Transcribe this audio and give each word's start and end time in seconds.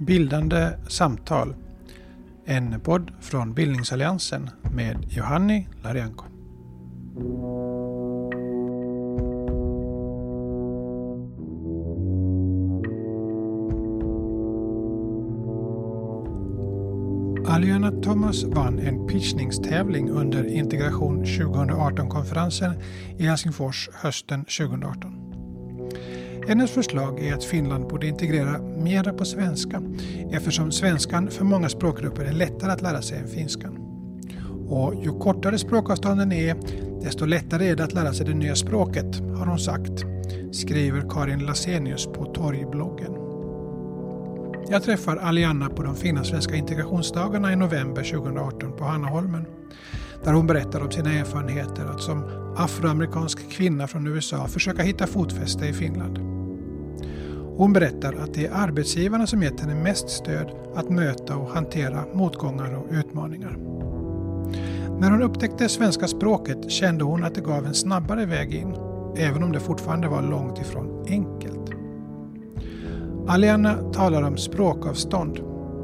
Bildande 0.00 0.70
samtal. 0.88 1.54
En 2.44 2.80
podd 2.80 3.12
från 3.20 3.54
Bildningsalliansen 3.54 4.50
med 4.74 5.04
Johanni 5.08 5.68
Larianko. 5.82 6.24
Aliana 17.46 17.90
Thomas 18.02 18.44
vann 18.44 18.78
en 18.78 19.06
pitchningstävling 19.06 20.10
under 20.10 20.44
Integration 20.44 21.24
2018-konferensen 21.24 22.72
i 23.18 23.22
Helsingfors 23.22 23.88
hösten 23.94 24.44
2018. 24.44 25.19
Hennes 26.48 26.70
förslag 26.70 27.20
är 27.20 27.34
att 27.34 27.44
Finland 27.44 27.86
borde 27.86 28.06
integrera 28.06 28.58
mera 28.58 29.12
på 29.12 29.24
svenska 29.24 29.82
eftersom 30.30 30.72
svenskan 30.72 31.30
för 31.30 31.44
många 31.44 31.68
språkgrupper 31.68 32.24
är 32.24 32.32
lättare 32.32 32.72
att 32.72 32.82
lära 32.82 33.02
sig 33.02 33.18
än 33.18 33.28
finskan. 33.28 33.78
Och 34.68 34.94
ju 35.04 35.18
kortare 35.18 35.58
språkavstånden 35.58 36.32
är, 36.32 36.56
desto 37.02 37.24
lättare 37.24 37.68
är 37.68 37.76
det 37.76 37.84
att 37.84 37.94
lära 37.94 38.12
sig 38.12 38.26
det 38.26 38.34
nya 38.34 38.54
språket, 38.54 39.20
har 39.38 39.46
hon 39.46 39.58
sagt, 39.58 40.04
skriver 40.52 41.10
Karin 41.10 41.46
Lasenius 41.46 42.06
på 42.06 42.24
Torgbloggen. 42.24 43.12
Jag 44.68 44.82
träffar 44.82 45.16
Alianna 45.16 45.68
på 45.68 45.82
de 45.82 45.96
finlandssvenska 45.96 46.54
integrationsdagarna 46.54 47.52
i 47.52 47.56
november 47.56 48.02
2018 48.02 48.72
på 48.76 48.84
Hannaholmen. 48.84 49.46
Där 50.24 50.32
hon 50.32 50.46
berättar 50.46 50.80
om 50.80 50.90
sina 50.90 51.12
erfarenheter 51.12 51.84
att 51.84 52.02
som 52.02 52.39
afroamerikansk 52.56 53.50
kvinna 53.50 53.86
från 53.86 54.06
USA 54.06 54.48
försöka 54.48 54.82
hitta 54.82 55.06
fotfäste 55.06 55.66
i 55.66 55.72
Finland. 55.72 56.18
Hon 57.56 57.72
berättar 57.72 58.12
att 58.12 58.34
det 58.34 58.46
är 58.46 58.52
arbetsgivarna 58.54 59.26
som 59.26 59.42
gett 59.42 59.60
henne 59.60 59.74
mest 59.74 60.08
stöd 60.08 60.50
att 60.74 60.90
möta 60.90 61.36
och 61.36 61.50
hantera 61.50 62.04
motgångar 62.14 62.74
och 62.74 62.86
utmaningar. 62.90 63.56
När 65.00 65.10
hon 65.10 65.22
upptäckte 65.22 65.68
svenska 65.68 66.08
språket 66.08 66.70
kände 66.70 67.04
hon 67.04 67.24
att 67.24 67.34
det 67.34 67.40
gav 67.40 67.66
en 67.66 67.74
snabbare 67.74 68.26
väg 68.26 68.54
in, 68.54 68.74
även 69.16 69.42
om 69.42 69.52
det 69.52 69.60
fortfarande 69.60 70.08
var 70.08 70.22
långt 70.22 70.58
ifrån 70.60 71.04
enkelt. 71.08 71.70
Aliana 73.28 73.74
talar 73.92 74.22
om 74.22 74.36
språkavstånd 74.36 75.38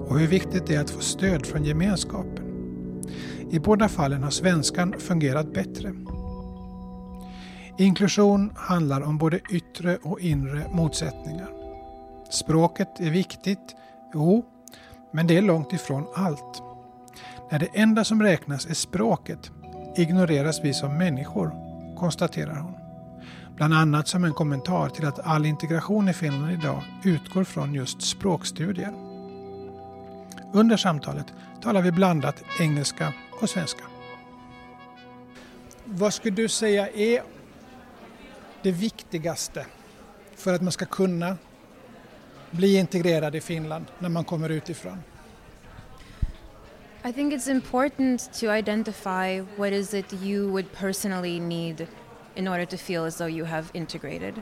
och 0.08 0.18
hur 0.18 0.26
viktigt 0.26 0.66
det 0.66 0.74
är 0.74 0.80
att 0.80 0.90
få 0.90 1.00
stöd 1.00 1.46
från 1.46 1.64
gemenskapen. 1.64 2.44
I 3.50 3.58
båda 3.58 3.88
fallen 3.88 4.22
har 4.22 4.30
svenskan 4.30 4.94
fungerat 4.98 5.54
bättre. 5.54 5.92
Inklusion 7.78 8.52
handlar 8.56 9.00
om 9.00 9.18
både 9.18 9.40
yttre 9.50 9.96
och 9.96 10.20
inre 10.20 10.66
motsättningar. 10.72 11.48
Språket 12.30 13.00
är 13.00 13.10
viktigt, 13.10 13.76
jo, 14.14 14.44
men 15.12 15.26
det 15.26 15.36
är 15.36 15.42
långt 15.42 15.72
ifrån 15.72 16.06
allt. 16.14 16.62
När 17.50 17.58
det 17.58 17.68
enda 17.74 18.04
som 18.04 18.22
räknas 18.22 18.66
är 18.66 18.74
språket 18.74 19.50
ignoreras 19.96 20.60
vi 20.64 20.74
som 20.74 20.98
människor, 20.98 21.52
konstaterar 21.96 22.60
hon. 22.60 22.74
Bland 23.56 23.74
annat 23.74 24.08
som 24.08 24.24
en 24.24 24.34
kommentar 24.34 24.88
till 24.88 25.06
att 25.06 25.26
all 25.26 25.46
integration 25.46 26.08
i 26.08 26.12
Finland 26.12 26.52
idag 26.52 26.82
utgår 27.04 27.44
från 27.44 27.74
just 27.74 28.02
språkstudier. 28.02 28.92
Under 30.52 30.76
samtalet 30.76 31.26
talar 31.62 31.82
vi 31.82 31.92
blandat 31.92 32.42
engelska 32.60 33.12
och 33.40 33.50
svenska. 33.50 33.82
Vad 35.84 36.14
skulle 36.14 36.36
du 36.36 36.48
säga 36.48 36.88
är 36.88 37.35
det 38.66 38.72
viktigaste 38.72 39.66
för 40.34 40.54
att 40.54 40.62
man 40.62 40.72
ska 40.72 40.86
kunna 40.86 41.36
bli 42.50 42.76
integrerad 42.76 43.34
i 43.34 43.40
Finland 43.40 43.86
när 43.98 44.08
man 44.08 44.24
kommer 44.24 44.48
utifrån? 44.48 45.02
I 47.08 47.12
think 47.12 47.32
it's 47.32 47.50
important 47.50 48.32
to 48.40 48.46
identify 48.56 49.40
what 49.56 49.72
is 49.72 49.94
it 49.94 50.12
you 50.12 50.50
would 50.50 50.72
personally 50.72 51.40
need 51.40 51.86
in 52.34 52.48
order 52.48 52.64
to 52.66 52.76
feel 52.76 53.04
as 53.04 53.16
though 53.16 53.30
you 53.30 53.44
have 53.44 53.64
integrated. 53.72 54.34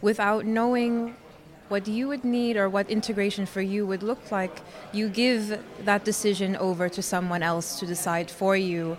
Without 0.00 0.44
knowing 0.44 1.14
what 1.68 1.88
you 1.88 2.06
would 2.06 2.24
need 2.24 2.56
or 2.56 2.68
what 2.68 2.90
integration 2.90 3.46
for 3.46 3.60
you 3.60 3.86
would 3.86 4.02
look 4.02 4.30
like, 4.30 4.62
you 4.92 5.08
give 5.08 5.58
that 5.84 6.04
decision 6.04 6.56
over 6.56 6.88
to 6.88 7.02
someone 7.02 7.42
else 7.42 7.80
to 7.80 7.86
decide 7.86 8.30
for 8.30 8.56
you 8.56 8.96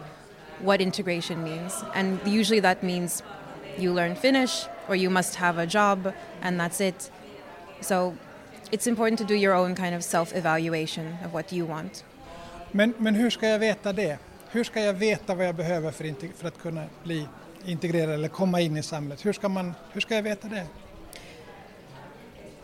what 0.59 0.81
integration 0.81 1.43
means. 1.43 1.83
And 1.95 2.19
usually 2.25 2.61
that 2.61 2.83
means 2.83 3.23
you 3.77 3.93
learn 3.93 4.15
Finnish 4.15 4.65
or 4.87 4.95
you 4.95 5.09
must 5.09 5.35
have 5.35 5.57
a 5.57 5.65
job 5.65 6.13
and 6.41 6.59
that's 6.59 6.81
it. 6.81 7.11
So 7.81 8.13
it's 8.71 8.87
important 8.87 9.19
to 9.19 9.25
do 9.25 9.35
your 9.35 9.53
own 9.53 9.75
kind 9.75 9.95
of 9.95 10.03
self 10.03 10.35
evaluation 10.35 11.17
of 11.25 11.33
what 11.33 11.53
you 11.53 11.65
want. 11.65 12.03
Men, 12.71 12.93
men 12.97 13.15
hur 13.15 13.29
ska 13.29 13.47
jag 13.47 13.59
veta 13.59 13.93
det? 13.93 14.17
Hur 14.51 14.63
ska 14.63 14.81
jag 14.81 14.93
veta 14.93 15.35
vad 15.35 15.47
jag 15.47 15.55
behöver 15.55 15.91
för, 15.91 16.33
för 16.37 16.47
att 16.47 16.57
kunna 16.57 16.85
bli 17.03 17.27
integrera 17.65 18.13
eller 18.13 18.27
komma 18.27 18.61
in 18.61 18.77
i 18.77 18.83
samhället? 18.83 19.25
Hur 19.25 19.33
ska, 19.33 19.49
man, 19.49 19.73
hur 19.91 20.01
ska 20.01 20.15
jag 20.15 20.23
veta 20.23 20.47
det? 20.47 20.67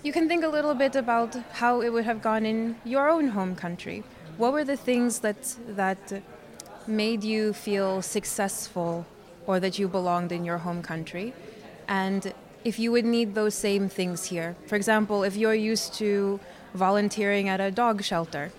You 0.03 0.13
can 0.13 0.29
think 0.29 0.45
a 0.45 0.47
little 0.47 0.73
bit 0.73 0.95
about 0.95 1.35
how 1.51 1.83
it 1.83 1.91
would 1.91 2.05
have 2.05 2.21
gone 2.21 2.49
in 2.49 2.75
your 2.85 3.09
own 3.09 3.29
home 3.29 3.55
country. 3.55 4.03
What 4.37 4.53
were 4.53 4.65
the 4.65 4.77
things 4.77 5.19
that 5.19 5.57
that 5.75 6.13
made 6.85 7.23
you 7.25 7.53
feel 7.53 8.01
successful 8.01 9.03
or 9.49 9.59
that 9.59 9.79
you 9.79 9.87
belonged 9.87 10.31
in 10.31 10.45
your 10.45 10.59
home 10.59 10.81
country? 10.83 11.33
And 11.87 12.21
if 12.63 12.77
you 12.77 12.91
would 12.91 13.07
need 13.17 13.33
those 13.33 13.55
same 13.55 13.89
things 13.89 14.25
here. 14.25 14.55
For 14.67 14.75
example, 14.75 15.23
if 15.23 15.35
you're 15.35 15.61
used 15.73 15.89
to 15.95 16.39
volunteering 16.75 17.49
at 17.49 17.59
a 17.59 17.71
dog 17.71 18.03
shelter, 18.03 18.51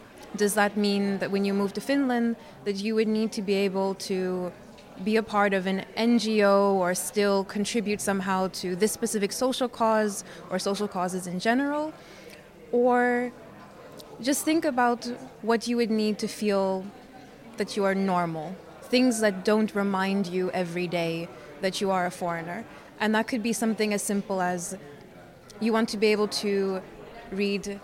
does 0.43 0.55
that 0.55 0.77
mean 0.77 1.05
that 1.21 1.31
when 1.31 1.45
you 1.45 1.55
move 1.55 1.73
to 1.75 1.81
Finland 1.81 2.35
that 2.67 2.77
you 2.85 2.97
would 2.97 3.07
need 3.07 3.31
to 3.39 3.43
be 3.51 3.55
able 3.69 3.95
to 4.11 4.53
be 5.05 5.15
a 5.17 5.23
part 5.23 5.53
of 5.59 5.63
an 5.73 5.85
NGO 5.97 6.55
or 6.83 6.95
still 6.95 7.45
contribute 7.45 8.01
somehow 8.01 8.49
to 8.61 8.75
this 8.75 8.91
specific 8.91 9.31
social 9.33 9.69
cause 9.69 10.25
or 10.51 10.59
social 10.59 10.89
causes 10.89 11.27
in 11.27 11.39
general. 11.39 11.93
Or 12.73 13.33
just 14.21 14.45
think 14.45 14.65
about 14.65 15.05
what 15.43 15.69
you 15.69 15.77
would 15.77 15.91
need 15.91 16.19
to 16.19 16.29
feel 16.29 16.85
that 17.59 17.77
you 17.77 17.85
are 17.85 17.95
normal, 17.95 18.57
things 18.91 19.21
that 19.21 19.45
don't 19.45 19.75
remind 19.75 20.27
you 20.27 20.51
every 20.51 20.89
day 20.89 21.29
that 21.61 21.81
you 21.81 21.91
are 21.91 22.07
a 22.07 22.11
foreigner. 22.11 22.65
And 22.99 23.15
that 23.15 23.29
could 23.29 23.43
be 23.43 23.53
something 23.53 23.95
as 23.95 24.03
simple 24.03 24.43
as 24.43 24.77
you 25.61 25.73
want 25.73 25.89
to 25.91 25.97
be 25.97 26.09
able 26.09 26.29
to 26.29 26.83
read 27.31 27.81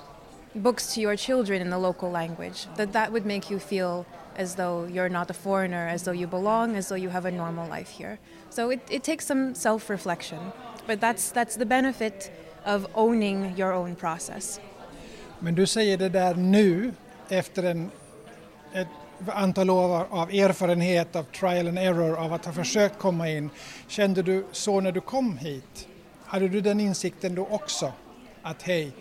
books 0.54 0.94
to 0.94 1.00
your 1.00 1.16
children 1.16 1.62
in 1.62 1.70
the 1.70 1.78
local 1.78 2.10
language, 2.10 2.66
that 2.76 2.92
that 2.92 3.12
would 3.12 3.26
make 3.26 3.50
you 3.50 3.58
feel 3.58 4.06
as 4.36 4.54
though 4.54 4.84
you're 4.84 5.08
not 5.08 5.30
a 5.30 5.34
foreigner, 5.34 5.88
as 5.88 6.02
though 6.02 6.12
you 6.12 6.26
belong, 6.26 6.76
as 6.76 6.88
though 6.88 6.96
you 6.96 7.08
have 7.08 7.24
a 7.24 7.30
normal 7.30 7.68
life 7.68 7.88
here. 7.88 8.18
So 8.50 8.70
it, 8.70 8.80
it 8.90 9.02
takes 9.02 9.26
some 9.26 9.54
self 9.54 9.88
reflection, 9.90 10.38
but 10.86 11.00
that's, 11.00 11.30
that's 11.30 11.56
the 11.56 11.66
benefit 11.66 12.30
of 12.64 12.86
owning 12.94 13.56
your 13.56 13.72
own 13.72 13.94
process. 13.96 14.60
Men 15.40 15.54
du 15.54 15.66
säger 15.66 15.96
det 15.96 16.08
där 16.08 16.34
nu 16.34 16.92
efter 17.28 17.62
en, 17.62 17.90
ett 18.72 18.88
antal 19.26 19.70
år 19.70 20.06
av 20.10 20.30
erfarenhet 20.30 21.16
av 21.16 21.22
trial 21.22 21.68
and 21.68 21.78
error 21.78 22.16
av 22.16 22.32
att 22.32 22.44
ha 22.44 22.52
försökt 22.52 22.98
komma 22.98 23.30
in. 23.30 23.50
Kände 23.88 24.22
du 24.22 24.44
så 24.52 24.80
när 24.80 24.92
du 24.92 25.00
kom 25.00 25.38
hit? 25.38 25.88
Hade 26.24 26.48
du 26.48 26.60
den 26.60 26.80
insikten 26.80 27.34
då 27.34 27.46
också? 27.50 27.92
Att 28.42 28.62
hej, 28.62 28.92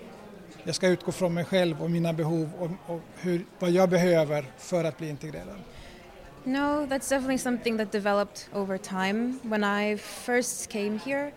jag 0.64 0.76
ska 0.76 0.88
utgå 0.88 1.12
från 1.12 1.34
mig 1.34 1.46
själv 1.46 1.84
och 1.84 1.92
mina 1.92 2.14
behov 2.14 2.50
och, 2.60 2.94
och 2.96 3.02
hur, 3.16 3.46
vad 3.60 3.72
jag 3.72 3.90
behöver 3.90 4.46
för 4.58 4.84
att 4.84 4.98
bli 4.98 5.10
integrerad. 5.10 5.58
No, 6.44 6.86
that's 6.86 7.10
definitely 7.10 7.38
something 7.38 7.78
that 7.78 7.92
developed 7.92 8.48
over 8.54 8.78
time. 8.78 9.40
When 9.42 9.64
I 9.64 9.98
first 9.98 10.70
came 10.70 11.00
here, 11.06 11.32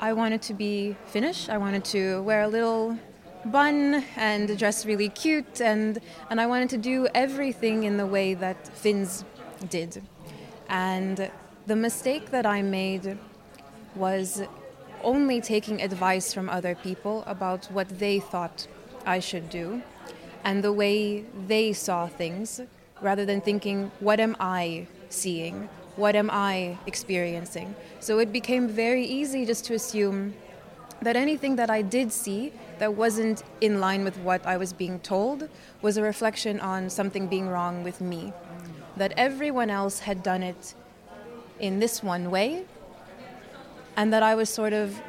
I 0.00 0.12
wanted 0.12 0.42
to 0.42 0.54
be 0.54 0.94
Finnish. 1.06 1.48
I 1.48 1.58
wanted 1.58 1.84
to 1.84 2.22
wear 2.22 2.42
a 2.44 2.48
little 2.48 2.96
bun 3.46 4.04
and 4.16 4.58
dress 4.58 4.86
really 4.86 5.08
cute 5.08 5.60
and 5.60 6.00
and 6.30 6.40
I 6.40 6.46
wanted 6.46 6.70
to 6.70 6.78
do 6.78 7.08
everything 7.14 7.84
in 7.84 7.96
the 7.96 8.06
way 8.06 8.34
that 8.34 8.68
Finns 8.76 9.24
did. 9.68 10.02
And 10.68 11.30
the 11.66 11.76
mistake 11.76 12.30
that 12.30 12.46
I 12.46 12.62
made 12.62 13.18
was 13.94 14.42
only 15.02 15.40
taking 15.40 15.82
advice 15.82 16.32
from 16.32 16.48
other 16.48 16.74
people 16.74 17.22
about 17.26 17.66
what 17.66 17.88
they 17.98 18.20
thought 18.20 18.66
I 19.06 19.20
should 19.20 19.50
do 19.50 19.82
and 20.44 20.64
the 20.64 20.72
way 20.72 21.24
they 21.46 21.72
saw 21.72 22.06
things 22.06 22.60
rather 23.00 23.24
than 23.24 23.40
thinking, 23.40 23.90
what 24.00 24.20
am 24.20 24.36
I 24.40 24.86
seeing? 25.08 25.68
What 25.96 26.16
am 26.16 26.30
I 26.30 26.78
experiencing? 26.86 27.74
So 28.00 28.18
it 28.18 28.32
became 28.32 28.68
very 28.68 29.04
easy 29.04 29.46
just 29.46 29.64
to 29.66 29.74
assume 29.74 30.34
that 31.02 31.16
anything 31.16 31.56
that 31.56 31.70
I 31.70 31.82
did 31.82 32.12
see 32.12 32.52
that 32.78 32.94
wasn't 32.94 33.42
in 33.60 33.80
line 33.80 34.04
with 34.04 34.16
what 34.18 34.46
I 34.46 34.56
was 34.56 34.72
being 34.72 35.00
told 35.00 35.48
was 35.82 35.96
a 35.96 36.02
reflection 36.02 36.60
on 36.60 36.90
something 36.90 37.28
being 37.28 37.48
wrong 37.48 37.84
with 37.84 38.00
me. 38.00 38.32
That 38.96 39.12
everyone 39.16 39.70
else 39.70 40.00
had 40.00 40.22
done 40.22 40.42
it 40.42 40.74
in 41.58 41.80
this 41.80 42.02
one 42.02 42.30
way, 42.30 42.64
and 43.96 44.12
that 44.12 44.22
I 44.22 44.34
was 44.34 44.48
sort 44.48 44.72
of 44.72 45.00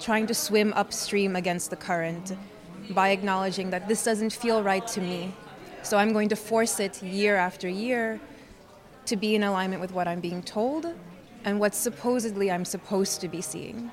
trying 0.00 0.26
to 0.26 0.34
swim 0.34 0.72
upstream 0.74 1.36
against 1.36 1.70
the 1.70 1.76
current 1.76 2.36
by 2.90 3.08
acknowledging 3.10 3.70
that 3.70 3.88
this 3.88 4.04
doesn't 4.04 4.32
feel 4.32 4.62
right 4.62 4.86
to 4.88 5.00
me. 5.00 5.32
So 5.82 5.98
I'm 5.98 6.12
going 6.12 6.28
to 6.30 6.36
force 6.36 6.80
it 6.80 7.02
year 7.02 7.36
after 7.36 7.68
year 7.68 8.20
to 9.06 9.16
be 9.16 9.34
in 9.34 9.42
alignment 9.42 9.80
with 9.80 9.92
what 9.92 10.08
I'm 10.08 10.20
being 10.20 10.42
told 10.42 10.86
and 11.44 11.60
what 11.60 11.74
supposedly 11.74 12.50
I'm 12.50 12.64
supposed 12.64 13.20
to 13.20 13.28
be 13.28 13.42
seeing. 13.42 13.90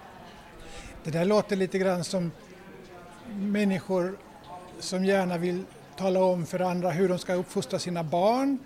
Det 1.04 1.12
där 1.12 1.26
låter 1.26 1.56
lite 1.56 1.78
grann 1.78 2.04
som 2.04 2.32
människor 3.36 4.18
som 4.80 5.06
gärna 5.06 5.38
vill 5.38 5.64
tala 5.98 6.24
om 6.24 6.46
för 6.46 6.60
andra 6.60 6.90
hur 6.90 7.10
de 7.10 7.20
ska 7.20 7.34
uppfostra 7.34 7.80
sina 7.80 8.04
barn 8.04 8.60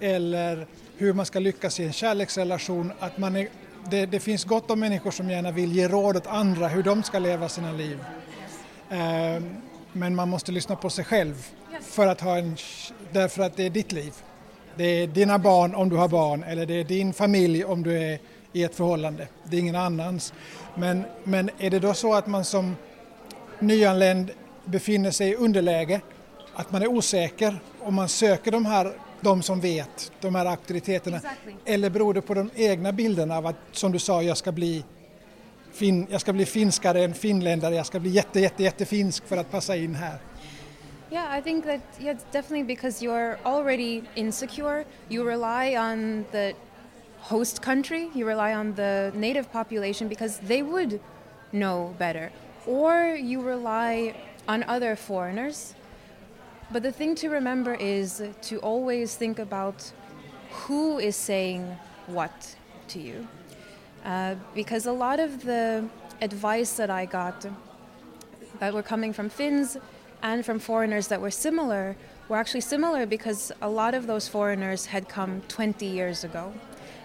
eller 0.00 0.66
hur 0.96 1.12
man 1.12 1.26
ska 1.26 1.38
lyckas 1.38 1.80
i 1.80 1.84
en 1.84 1.92
kärleksrelation. 1.92 2.92
Att 2.98 3.18
man 3.18 3.36
är, 3.36 3.48
det, 3.90 4.06
det 4.06 4.20
finns 4.20 4.44
gott 4.44 4.70
om 4.70 4.80
människor 4.80 5.10
som 5.10 5.30
gärna 5.30 5.50
vill 5.50 5.72
ge 5.72 5.88
råd 5.88 6.16
åt 6.16 6.26
andra 6.26 6.68
hur 6.68 6.82
de 6.82 7.02
ska 7.02 7.18
leva 7.18 7.48
sina 7.48 7.72
liv. 7.72 7.98
Eh, 8.90 9.42
men 9.92 10.14
man 10.14 10.28
måste 10.28 10.52
lyssna 10.52 10.76
på 10.76 10.90
sig 10.90 11.04
själv 11.04 11.46
för 11.80 12.06
att 12.06 12.20
ha 12.20 12.38
en, 12.38 12.56
därför 13.12 13.42
att 13.42 13.56
det 13.56 13.66
är 13.66 13.70
ditt 13.70 13.92
liv. 13.92 14.12
Det 14.76 14.84
är 14.84 15.06
dina 15.06 15.38
barn 15.38 15.74
om 15.74 15.88
du 15.88 15.96
har 15.96 16.08
barn 16.08 16.42
eller 16.42 16.66
det 16.66 16.74
är 16.74 16.84
din 16.84 17.12
familj 17.12 17.64
om 17.64 17.82
du 17.82 17.98
är 17.98 18.18
i 18.52 18.64
ett 18.64 18.74
förhållande. 18.74 19.28
Det 19.44 19.56
är 19.56 19.60
ingen 19.60 19.76
annans. 19.76 20.32
Men, 20.74 21.04
men 21.24 21.50
är 21.58 21.70
det 21.70 21.78
då 21.78 21.94
så 21.94 22.14
att 22.14 22.26
man 22.26 22.44
som 22.44 22.76
nyanländ 23.60 24.30
befinner 24.64 25.10
sig 25.10 25.30
i 25.30 25.34
underläge, 25.34 26.00
att 26.54 26.72
man 26.72 26.82
är 26.82 26.86
osäker 26.86 27.60
och 27.80 27.92
man 27.92 28.08
söker 28.08 28.50
de 28.50 28.66
här 28.66 28.92
de 29.20 29.42
som 29.42 29.60
vet, 29.60 30.12
de 30.20 30.34
här 30.34 30.46
auktoriteterna? 30.46 31.16
Exactly. 31.16 31.54
Eller 31.64 31.90
beror 31.90 32.14
det 32.14 32.20
på 32.22 32.34
de 32.34 32.50
egna 32.54 32.92
bilderna 32.92 33.36
av 33.36 33.46
att, 33.46 33.56
som 33.72 33.92
du 33.92 33.98
sa, 33.98 34.22
jag 34.22 34.36
ska 34.36 34.52
bli 34.52 34.84
fin, 35.72 36.06
jag 36.10 36.20
ska 36.20 36.32
bli 36.32 36.46
finskare 36.46 37.04
än 37.04 37.14
finländare, 37.14 37.74
jag 37.74 37.86
ska 37.86 38.00
bli 38.00 38.10
jätte, 38.10 38.40
jätte, 38.40 38.62
jättefinsk 38.62 39.26
för 39.26 39.36
att 39.36 39.50
passa 39.50 39.76
in 39.76 39.94
här? 39.94 40.18
Yeah, 41.12 41.38
I 41.38 41.42
think 41.42 41.64
that 41.64 41.80
yeah, 42.00 42.16
definitely 42.32 42.64
because 42.64 43.04
you're 43.04 43.36
already 43.42 44.02
insecure, 44.14 44.84
you 45.08 45.24
rely 45.24 45.76
on 45.76 46.24
the 46.30 46.54
host 47.18 47.60
country, 47.60 48.10
you 48.14 48.28
rely 48.28 48.54
on 48.54 48.74
the 48.74 49.10
native 49.14 49.44
population 49.52 50.08
because 50.08 50.40
they 50.46 50.62
would 50.62 51.00
know 51.50 51.94
better, 51.98 52.30
or 52.66 53.14
you 53.14 53.40
rely 53.40 54.14
on 54.48 54.62
other 54.64 54.96
foreigners. 54.96 55.74
But 56.70 56.82
the 56.82 56.92
thing 56.92 57.14
to 57.16 57.28
remember 57.28 57.74
is 57.74 58.22
to 58.42 58.58
always 58.58 59.16
think 59.16 59.38
about 59.38 59.92
who 60.50 60.98
is 60.98 61.16
saying 61.16 61.76
what 62.06 62.56
to 62.88 63.00
you. 63.00 63.26
Uh, 64.04 64.34
because 64.54 64.86
a 64.86 64.92
lot 64.92 65.20
of 65.20 65.44
the 65.44 65.88
advice 66.20 66.74
that 66.74 66.90
I 66.90 67.06
got 67.06 67.46
that 68.58 68.74
were 68.74 68.82
coming 68.82 69.12
from 69.12 69.28
Finns 69.28 69.76
and 70.22 70.44
from 70.44 70.58
foreigners 70.58 71.08
that 71.08 71.20
were 71.20 71.30
similar 71.30 71.96
were 72.28 72.36
actually 72.36 72.60
similar 72.60 73.06
because 73.06 73.52
a 73.60 73.68
lot 73.68 73.94
of 73.94 74.06
those 74.06 74.28
foreigners 74.28 74.86
had 74.86 75.08
come 75.08 75.42
20 75.48 75.86
years 75.86 76.24
ago. 76.24 76.52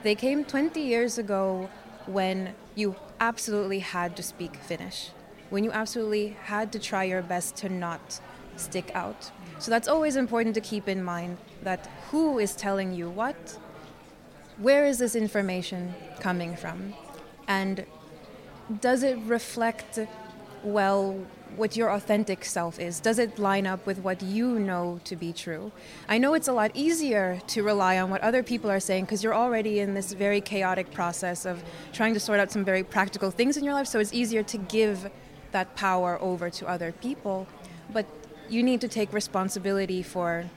They 0.04 0.16
came 0.16 0.46
20 0.46 0.80
years 0.80 1.18
ago 1.18 1.70
when 2.06 2.54
you 2.76 2.96
absolutely 3.20 3.80
had 3.80 4.16
to 4.18 4.24
speak 4.24 4.58
Finnish, 4.58 5.10
when 5.50 5.64
you 5.64 5.72
absolutely 5.72 6.36
had 6.44 6.72
to 6.72 6.80
try 6.80 7.04
your 7.04 7.22
best 7.22 7.56
to 7.58 7.70
not 7.70 8.20
stick 8.58 8.92
out. 8.96 9.32
So 9.60 9.72
that's 9.72 9.88
always 9.88 10.16
important 10.16 10.56
to 10.56 10.62
keep 10.62 10.88
in 10.88 11.04
mind 11.04 11.38
that 11.64 11.90
who 12.12 12.40
is 12.40 12.56
telling 12.56 12.94
you 12.94 13.10
what, 13.10 13.58
where 14.58 14.86
is 14.86 14.98
this 14.98 15.16
information 15.16 15.94
coming 16.20 16.56
from, 16.56 16.94
and 17.48 17.86
does 18.82 19.04
it 19.04 19.18
reflect 19.26 20.00
well 20.64 21.20
what 21.56 21.78
your 21.78 21.92
authentic 21.92 22.44
self 22.44 22.80
is? 22.80 23.00
Does 23.00 23.20
it 23.20 23.38
line 23.38 23.68
up 23.68 23.86
with 23.86 24.00
what 24.00 24.22
you 24.22 24.60
know 24.60 25.00
to 25.06 25.16
be 25.16 25.32
true? 25.32 25.72
I 26.10 26.18
know 26.18 26.34
it's 26.34 26.48
a 26.48 26.54
lot 26.54 26.72
easier 26.74 27.40
to 27.48 27.64
rely 27.64 28.00
on 28.00 28.10
what 28.10 28.22
other 28.22 28.44
people 28.44 28.70
are 28.72 28.80
saying 28.80 29.06
because 29.06 29.24
you're 29.24 29.36
already 29.36 29.80
in 29.80 29.94
this 29.94 30.12
very 30.14 30.42
chaotic 30.42 30.92
process 30.92 31.46
of 31.46 31.64
trying 31.94 32.14
to 32.14 32.20
sort 32.20 32.40
out 32.40 32.52
some 32.52 32.66
very 32.66 32.84
practical 32.84 33.32
things 33.32 33.58
in 33.58 33.64
your 33.64 33.74
life, 33.74 33.88
so 33.88 34.00
it's 34.00 34.14
easier 34.14 34.44
to 34.44 34.58
give 34.58 35.10
that 35.52 35.76
power 35.76 36.18
over 36.22 36.50
to 36.50 36.68
other 36.68 36.92
people. 36.92 37.48
But 37.92 38.06
you 38.50 38.64
need 38.64 38.82
to 38.82 38.88
take 38.88 39.12
responsibility 39.14 40.04
for 40.04 40.50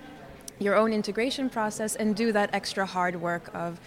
your 0.59 0.75
own 0.75 0.93
integration 0.93 1.49
process 1.49 1.97
and 1.97 2.17
do 2.17 2.33
that 2.33 2.51
extra 2.53 2.85
hard 2.85 3.21
work 3.21 3.51
of 3.55 3.81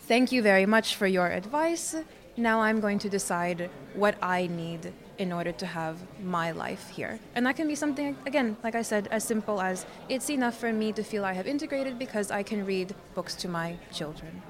thank 0.00 0.32
you 0.32 0.42
very 0.42 0.66
much 0.66 0.96
for 0.96 1.06
your 1.06 1.28
advice. 1.28 1.94
Now 2.36 2.60
I'm 2.60 2.80
going 2.80 2.98
to 3.00 3.08
decide 3.08 3.70
what 3.94 4.16
I 4.22 4.46
need 4.46 4.92
in 5.18 5.32
order 5.32 5.52
to 5.52 5.66
have 5.66 5.96
my 6.24 6.50
life 6.52 6.88
here. 6.88 7.18
And 7.34 7.44
that 7.44 7.56
can 7.56 7.68
be 7.68 7.74
something, 7.74 8.16
again, 8.24 8.56
like 8.64 8.74
I 8.74 8.82
said, 8.82 9.06
as 9.10 9.22
simple 9.22 9.60
as 9.60 9.84
it's 10.08 10.30
enough 10.30 10.56
for 10.56 10.72
me 10.72 10.92
to 10.92 11.02
feel 11.02 11.24
I 11.24 11.34
have 11.34 11.46
integrated 11.46 11.98
because 11.98 12.30
I 12.30 12.42
can 12.42 12.64
read 12.64 12.94
books 13.14 13.34
to 13.36 13.48
my 13.48 13.76
children. 13.92 14.42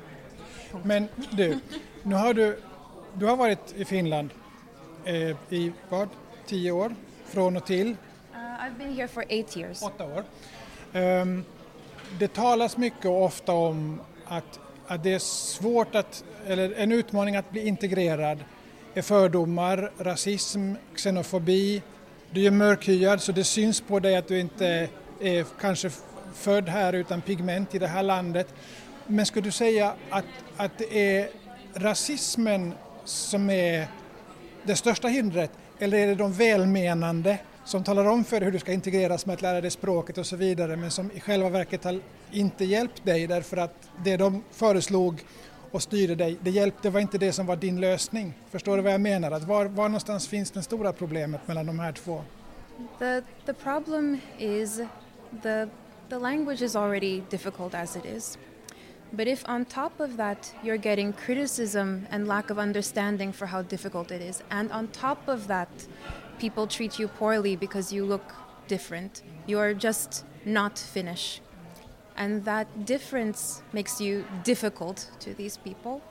Men 0.84 1.08
du, 1.36 1.58
nu 2.04 2.14
har 2.14 2.32
du, 2.32 2.56
du 3.18 3.26
har 3.26 3.36
varit 3.36 3.74
i 3.76 3.84
Finland 3.84 4.30
eh, 5.04 5.36
i 5.48 5.72
vad, 5.88 6.08
tio 6.46 6.70
år? 6.70 6.94
Från 7.24 7.56
och 7.56 7.66
till? 7.66 7.88
Uh, 7.88 7.96
I've 8.36 8.78
been 8.78 8.94
here 8.96 9.08
for 9.08 9.24
eight 9.28 9.56
years. 9.56 9.82
Åtta 9.82 10.04
år. 10.04 10.24
Um, 10.92 11.44
det 12.18 12.34
talas 12.34 12.76
mycket 12.76 13.04
och 13.04 13.24
ofta 13.24 13.52
om 13.52 14.00
att, 14.24 14.60
att 14.86 15.02
det 15.02 15.12
är 15.12 15.18
svårt 15.18 15.94
att, 15.94 16.24
eller 16.46 16.72
en 16.72 16.92
utmaning 16.92 17.36
att 17.36 17.50
bli 17.50 17.66
integrerad 17.66 18.38
är 18.94 19.02
fördomar, 19.02 19.90
rasism, 19.98 20.74
xenofobi. 20.94 21.82
Du 22.30 22.46
är 22.46 22.50
mörkhyad 22.50 23.20
så 23.20 23.32
det 23.32 23.44
syns 23.44 23.80
på 23.80 24.00
dig 24.00 24.16
att 24.16 24.28
du 24.28 24.40
inte 24.40 24.88
är 25.20 25.44
kanske 25.60 25.90
född 26.34 26.68
här 26.68 26.92
utan 26.92 27.20
pigment 27.20 27.74
i 27.74 27.78
det 27.78 27.86
här 27.86 28.02
landet. 28.02 28.54
Men 29.06 29.26
skulle 29.26 29.44
du 29.44 29.52
säga 29.52 29.94
att, 30.10 30.24
att 30.56 30.78
det 30.78 31.16
är 31.16 31.28
rasismen 31.74 32.74
som 33.04 33.50
är 33.50 33.88
det 34.62 34.76
största 34.76 35.08
hindret 35.08 35.50
eller 35.78 35.98
är 35.98 36.06
det 36.06 36.14
de 36.14 36.32
välmenande 36.32 37.38
som 37.64 37.84
talar 37.84 38.04
om 38.04 38.24
för 38.24 38.40
dig 38.40 38.44
hur 38.44 38.52
du 38.52 38.58
ska 38.58 38.72
integreras 38.72 39.26
med 39.26 39.34
att 39.34 39.42
lära 39.42 39.60
dig 39.60 39.70
språket 39.70 40.18
och 40.18 40.26
så 40.26 40.36
vidare 40.36 40.76
men 40.76 40.90
som 40.90 41.10
i 41.14 41.20
själva 41.20 41.48
verket 41.48 41.84
har 41.84 42.00
inte 42.30 42.64
hjälpt 42.64 43.04
dig 43.04 43.26
därför 43.26 43.56
att 43.56 43.88
det 44.04 44.16
de 44.16 44.44
föreslog 44.50 45.24
och 45.70 45.82
styrde 45.82 46.14
dig, 46.14 46.38
det 46.40 46.50
hjälpte 46.50 46.90
var 46.90 47.00
inte 47.00 47.18
det 47.18 47.32
som 47.32 47.46
var 47.46 47.56
din 47.56 47.80
lösning. 47.80 48.34
Förstår 48.50 48.76
du 48.76 48.82
vad 48.82 48.92
jag 48.92 49.00
menar? 49.00 49.30
Att 49.30 49.44
var, 49.44 49.64
var 49.64 49.88
någonstans 49.88 50.28
finns 50.28 50.50
det 50.50 50.62
stora 50.62 50.92
problemet 50.92 51.48
mellan 51.48 51.66
de 51.66 51.78
här 51.78 51.92
två? 51.92 52.22
The, 52.98 53.22
the 53.46 53.52
problem 53.54 54.20
is 54.38 54.76
the, 55.42 55.66
the 56.08 56.18
language 56.18 56.62
is 56.62 56.76
already 56.76 57.22
difficult 57.30 57.74
as 57.74 57.96
it 57.96 58.04
is. 58.16 58.38
But 59.12 59.26
if 59.26 59.48
on 59.48 59.64
top 59.64 59.98
of 59.98 60.16
that 60.18 60.54
you're 60.62 60.76
getting 60.76 61.12
criticism 61.12 62.06
and 62.10 62.28
lack 62.28 62.48
of 62.50 62.58
understanding 62.58 63.32
for 63.32 63.46
how 63.46 63.62
difficult 63.62 64.12
it 64.12 64.22
is, 64.22 64.42
and 64.50 64.70
on 64.70 64.88
top 64.88 65.26
of 65.26 65.48
that 65.48 65.68
people 66.38 66.66
treat 66.66 66.98
you 66.98 67.08
poorly 67.08 67.56
because 67.56 67.92
you 67.92 68.04
look 68.04 68.34
different, 68.68 69.22
you're 69.46 69.74
just 69.74 70.24
not 70.44 70.78
Finnish, 70.78 71.40
and 72.16 72.44
that 72.44 72.84
difference 72.86 73.62
makes 73.72 74.00
you 74.00 74.24
difficult 74.44 75.10
to 75.18 75.34
these 75.34 75.56
people, 75.56 76.02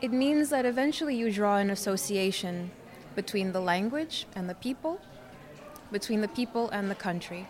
it 0.00 0.12
means 0.12 0.50
that 0.50 0.64
eventually 0.64 1.16
you 1.16 1.32
draw 1.32 1.56
an 1.56 1.70
association 1.70 2.70
between 3.14 3.52
the 3.52 3.60
language 3.60 4.26
and 4.36 4.48
the 4.48 4.54
people, 4.54 5.00
between 5.90 6.20
the 6.20 6.28
people 6.28 6.70
and 6.70 6.90
the 6.90 6.94
country. 6.94 7.48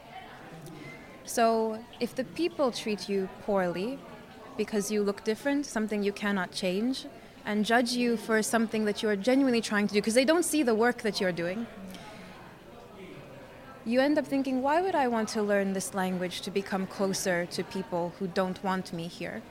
So 1.24 1.78
if 2.00 2.14
the 2.14 2.24
people 2.24 2.70
treat 2.70 3.08
you 3.08 3.28
poorly 3.42 3.98
because 4.56 4.90
you 4.90 5.02
look 5.02 5.24
different, 5.24 5.66
something 5.66 6.02
you 6.02 6.12
cannot 6.12 6.52
change, 6.52 7.06
and 7.44 7.64
judge 7.64 7.92
you 7.92 8.16
for 8.16 8.42
something 8.42 8.84
that 8.84 9.02
you 9.02 9.08
are 9.08 9.16
genuinely 9.16 9.60
trying 9.60 9.86
to 9.88 9.94
do, 9.94 10.00
because 10.00 10.14
they 10.14 10.24
don't 10.24 10.44
see 10.44 10.62
the 10.62 10.74
work 10.74 11.02
that 11.02 11.20
you're 11.20 11.32
doing, 11.32 11.66
you 13.84 14.00
end 14.00 14.18
up 14.18 14.26
thinking, 14.26 14.62
why 14.62 14.80
would 14.80 14.94
I 14.94 15.08
want 15.08 15.28
to 15.30 15.42
learn 15.42 15.74
this 15.74 15.92
language 15.92 16.40
to 16.42 16.50
become 16.50 16.86
closer 16.86 17.44
to 17.46 17.62
people 17.62 18.14
who 18.18 18.26
don't 18.26 18.62
want 18.64 18.92
me 18.94 19.08
here? 19.08 19.42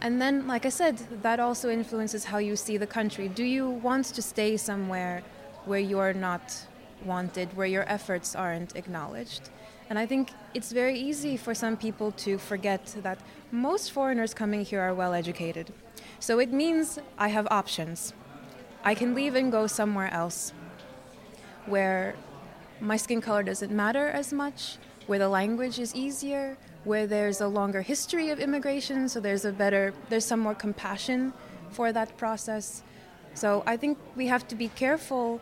And 0.00 0.22
then, 0.22 0.46
like 0.46 0.64
I 0.64 0.68
said, 0.68 0.98
that 1.22 1.40
also 1.40 1.68
influences 1.68 2.26
how 2.26 2.38
you 2.38 2.54
see 2.54 2.76
the 2.76 2.86
country. 2.86 3.26
Do 3.26 3.42
you 3.42 3.68
want 3.68 4.04
to 4.06 4.22
stay 4.22 4.56
somewhere 4.56 5.24
where 5.64 5.80
you're 5.80 6.12
not 6.12 6.66
wanted, 7.04 7.56
where 7.56 7.66
your 7.66 7.84
efforts 7.88 8.36
aren't 8.36 8.76
acknowledged? 8.76 9.50
And 9.88 9.98
I 9.98 10.06
think 10.06 10.32
it's 10.52 10.70
very 10.70 10.98
easy 10.98 11.36
for 11.36 11.54
some 11.54 11.76
people 11.76 12.12
to 12.12 12.38
forget 12.38 12.94
that 13.02 13.18
most 13.50 13.92
foreigners 13.92 14.34
coming 14.34 14.64
here 14.64 14.80
are 14.80 14.94
well 14.94 15.14
educated. 15.14 15.72
So 16.20 16.38
it 16.38 16.52
means 16.52 16.98
I 17.16 17.28
have 17.28 17.48
options. 17.50 18.12
I 18.84 18.94
can 18.94 19.14
leave 19.14 19.34
and 19.34 19.50
go 19.50 19.66
somewhere 19.66 20.12
else 20.12 20.52
where 21.66 22.16
my 22.80 22.96
skin 22.96 23.20
color 23.20 23.42
doesn't 23.42 23.72
matter 23.72 24.08
as 24.08 24.32
much, 24.32 24.76
where 25.06 25.18
the 25.18 25.28
language 25.28 25.78
is 25.78 25.94
easier, 25.94 26.56
where 26.84 27.06
there's 27.06 27.40
a 27.40 27.48
longer 27.48 27.82
history 27.82 28.30
of 28.30 28.38
immigration, 28.38 29.08
so 29.08 29.20
there's 29.20 29.44
a 29.44 29.52
better, 29.52 29.92
there's 30.08 30.24
some 30.24 30.40
more 30.40 30.54
compassion 30.54 31.32
for 31.70 31.92
that 31.92 32.16
process. 32.16 32.82
So 33.34 33.62
I 33.66 33.76
think 33.76 33.98
we 34.16 34.26
have 34.26 34.46
to 34.48 34.54
be 34.54 34.68
careful 34.68 35.40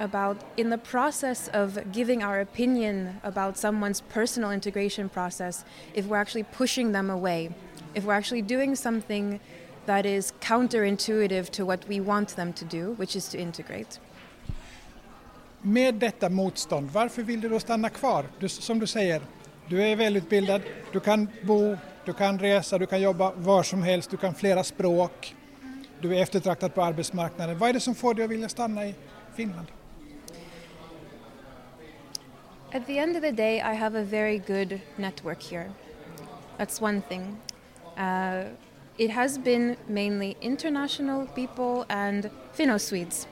about 0.00 0.36
in 0.56 0.70
the 0.70 0.78
process 0.78 1.48
of 1.52 1.78
giving 1.92 2.22
our 2.22 2.40
opinion 2.40 3.20
about 3.22 3.56
someone's 3.56 4.00
personal 4.00 4.50
integration 4.50 5.08
process, 5.08 5.64
if 5.94 6.06
we're 6.06 6.20
actually 6.20 6.44
pushing 6.56 6.92
them 6.92 7.10
away, 7.10 7.50
if 7.94 8.04
we're 8.04 8.18
actually 8.18 8.42
doing 8.42 8.76
something 8.76 9.40
that 9.86 10.06
is 10.06 10.32
counterintuitive 10.40 11.50
to 11.50 11.64
what 11.64 11.88
we 11.88 12.00
want 12.00 12.36
them 12.36 12.52
to 12.52 12.64
do, 12.64 12.94
which 12.98 13.16
is 13.16 13.28
to 13.28 13.38
integrate. 13.38 14.00
Med 15.62 15.94
detta 15.94 16.28
motstånd, 16.28 16.90
varför 16.90 17.22
vill 17.22 17.40
du 17.40 17.48
då 17.48 17.60
stanna 17.60 17.88
kvar? 17.88 18.24
Du, 18.38 18.48
som 18.48 18.78
du 18.78 18.86
säger, 18.86 19.22
du 19.68 19.82
är 19.82 19.96
välutbildad, 19.96 20.62
du 20.92 21.00
kan 21.00 21.28
bo, 21.42 21.76
du 22.04 22.12
kan 22.12 22.38
resa, 22.38 22.78
du 22.78 22.86
kan 22.86 23.00
jobba 23.00 23.32
var 23.36 23.62
som 23.62 23.82
helst, 23.82 24.10
du 24.10 24.16
kan 24.16 24.34
flera 24.34 24.64
språk, 24.64 25.34
du 26.00 26.16
är 26.16 26.22
eftertraktad 26.22 26.74
på 26.74 26.82
arbetsmarknaden. 26.82 27.58
Vad 27.58 27.68
är 27.68 27.72
det 27.72 27.80
som 27.80 27.94
får 27.94 28.14
dig 28.14 28.24
att 28.24 28.30
vilja 28.30 28.48
stanna 28.48 28.86
i 28.86 28.94
Finland? 29.34 29.66
At 32.78 32.86
the 32.86 33.00
end 33.00 33.16
of 33.16 33.22
the 33.22 33.32
day, 33.32 33.60
I 33.60 33.72
have 33.72 33.96
a 33.96 34.04
very 34.04 34.38
good 34.38 34.80
network 34.96 35.42
here. 35.42 35.68
That's 36.58 36.80
one 36.80 37.02
thing. 37.02 37.40
Uh, 37.96 38.44
it 38.96 39.10
has 39.10 39.36
been 39.36 39.76
mainly 39.88 40.36
international 40.40 41.26
people 41.26 41.86
and 41.88 42.30
Finno 42.56 42.80
Swedes. 42.80 43.26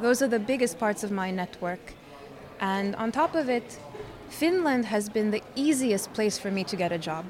Those 0.00 0.20
are 0.22 0.26
the 0.26 0.40
biggest 0.40 0.76
parts 0.80 1.04
of 1.04 1.12
my 1.12 1.30
network. 1.30 1.94
And 2.58 2.96
on 2.96 3.12
top 3.12 3.36
of 3.36 3.48
it, 3.48 3.78
Finland 4.28 4.86
has 4.86 5.08
been 5.08 5.30
the 5.30 5.44
easiest 5.54 6.12
place 6.12 6.36
for 6.36 6.50
me 6.50 6.64
to 6.64 6.74
get 6.74 6.90
a 6.90 6.98
job. 6.98 7.26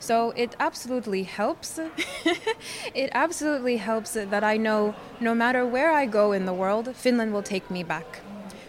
So 0.00 0.32
it 0.32 0.56
absolutely 0.58 1.22
helps. 1.22 1.78
it 2.92 3.10
absolutely 3.12 3.76
helps 3.76 4.14
that 4.14 4.42
I 4.42 4.56
know 4.56 4.96
no 5.20 5.32
matter 5.32 5.64
where 5.64 5.92
I 5.92 6.06
go 6.06 6.32
in 6.32 6.44
the 6.44 6.52
world, 6.52 6.96
Finland 6.96 7.32
will 7.32 7.44
take 7.44 7.70
me 7.70 7.84
back. 7.84 8.25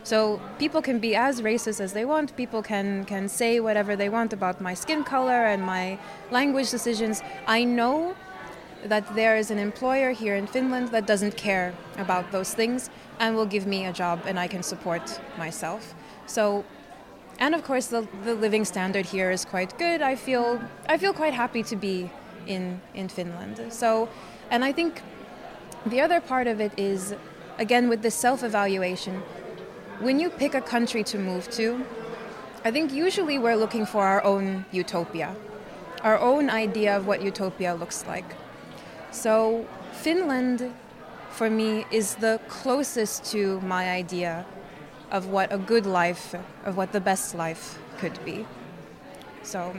So 0.07 0.39
people 0.57 0.81
can 0.81 0.99
be 0.99 1.17
as 1.17 1.41
racist 1.41 1.81
as 1.81 1.91
they 1.91 2.05
want. 2.05 2.33
People 2.37 2.63
can 2.63 3.03
can 3.03 3.27
say 3.27 3.59
whatever 3.59 3.93
they 3.97 4.07
want 4.07 4.31
about 4.31 4.61
my 4.61 4.73
skin 4.73 5.03
color 5.03 5.41
and 5.53 5.61
my 5.61 5.99
language 6.31 6.71
decisions. 6.71 7.21
I 7.45 7.65
know 7.65 8.15
that 8.85 9.03
there 9.15 9.35
is 9.35 9.51
an 9.51 9.59
employer 9.59 10.13
here 10.13 10.37
in 10.37 10.47
Finland 10.47 10.91
that 10.91 11.07
doesn't 11.07 11.35
care 11.35 11.73
about 11.97 12.31
those 12.31 12.53
things 12.53 12.89
and 13.19 13.35
will 13.35 13.49
give 13.55 13.65
me 13.67 13.79
a 13.85 13.91
job 13.91 14.17
and 14.25 14.39
I 14.39 14.47
can 14.47 14.63
support 14.63 15.19
myself. 15.37 15.93
So 16.25 16.63
and 17.37 17.53
of 17.53 17.63
course 17.63 17.87
the, 17.87 18.07
the 18.23 18.33
living 18.33 18.63
standard 18.65 19.07
here 19.07 19.29
is 19.29 19.43
quite 19.43 19.77
good. 19.77 20.01
I 20.01 20.15
feel 20.15 20.61
I 20.87 20.97
feel 20.97 21.13
quite 21.13 21.33
happy 21.33 21.63
to 21.63 21.75
be 21.75 22.09
in 22.45 22.79
in 22.93 23.09
Finland. 23.09 23.73
So 23.73 24.07
and 24.49 24.63
I 24.63 24.71
think 24.71 25.01
the 25.85 25.99
other 25.99 26.21
part 26.21 26.47
of 26.47 26.61
it 26.61 26.71
is 26.77 27.13
again 27.59 27.89
with 27.89 28.01
the 28.03 28.11
self-evaluation 28.11 29.21
when 29.99 30.19
you 30.19 30.29
pick 30.29 30.53
a 30.53 30.61
country 30.61 31.03
to 31.03 31.17
move 31.17 31.49
to, 31.51 31.85
I 32.63 32.71
think 32.71 32.91
usually 32.91 33.39
we're 33.39 33.55
looking 33.55 33.85
for 33.85 34.03
our 34.03 34.23
own 34.23 34.65
utopia, 34.71 35.35
our 36.03 36.19
own 36.19 36.49
idea 36.49 36.95
of 36.97 37.07
what 37.07 37.21
utopia 37.21 37.73
looks 37.73 38.05
like. 38.07 38.35
So, 39.11 39.65
Finland, 39.93 40.73
for 41.31 41.49
me, 41.49 41.85
is 41.91 42.15
the 42.15 42.39
closest 42.47 43.25
to 43.31 43.59
my 43.61 43.89
idea 43.89 44.45
of 45.11 45.27
what 45.27 45.51
a 45.51 45.57
good 45.57 45.85
life, 45.85 46.35
of 46.65 46.77
what 46.77 46.91
the 46.91 46.99
best 46.99 47.35
life 47.35 47.79
could 47.99 48.19
be. 48.25 48.45
So, 49.43 49.73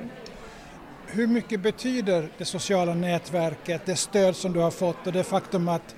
Hur 1.11 1.27
mycket 1.27 1.61
betyder 1.61 2.29
det 2.39 2.45
sociala 2.45 2.95
nätverket, 2.95 3.87
det 3.87 3.97
stöd 3.97 4.37
som 4.37 4.53
du 4.53 4.61
har 4.61 4.71
fått 4.71 5.07
och 5.07 5.13
det 5.13 5.25
faktum 5.25 5.69
att, 5.69 5.95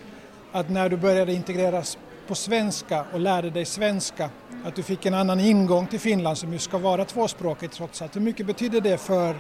att 0.53 0.71
när 0.71 0.89
du 0.89 0.97
började 0.97 1.33
integreras 1.33 1.99
på 2.31 2.35
svenska 2.35 3.05
och 3.13 3.21
lärde 3.21 3.51
dig 3.51 3.65
svenska, 3.65 4.31
att 4.65 4.77
du 4.77 4.83
fick 4.83 5.07
en 5.07 5.15
annan 5.15 5.41
ingång 5.41 5.87
till 5.87 6.01
Finland 6.01 6.39
som 6.39 6.53
ju 6.53 6.59
ska 6.59 6.79
vara 6.79 7.05
tvåspråkigt 7.05 7.75
trots 7.75 8.03
allt. 8.03 8.17
Hur 8.17 8.21
mycket 8.21 8.47
betyder 8.47 8.81
det 8.81 8.99
för 8.99 9.35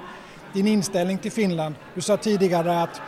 din 0.52 0.66
inställning 0.66 1.18
till 1.18 1.32
Finland? 1.32 1.75
Du 1.94 2.00
sa 2.00 2.16
tidigare 2.16 2.82
att 2.82 3.00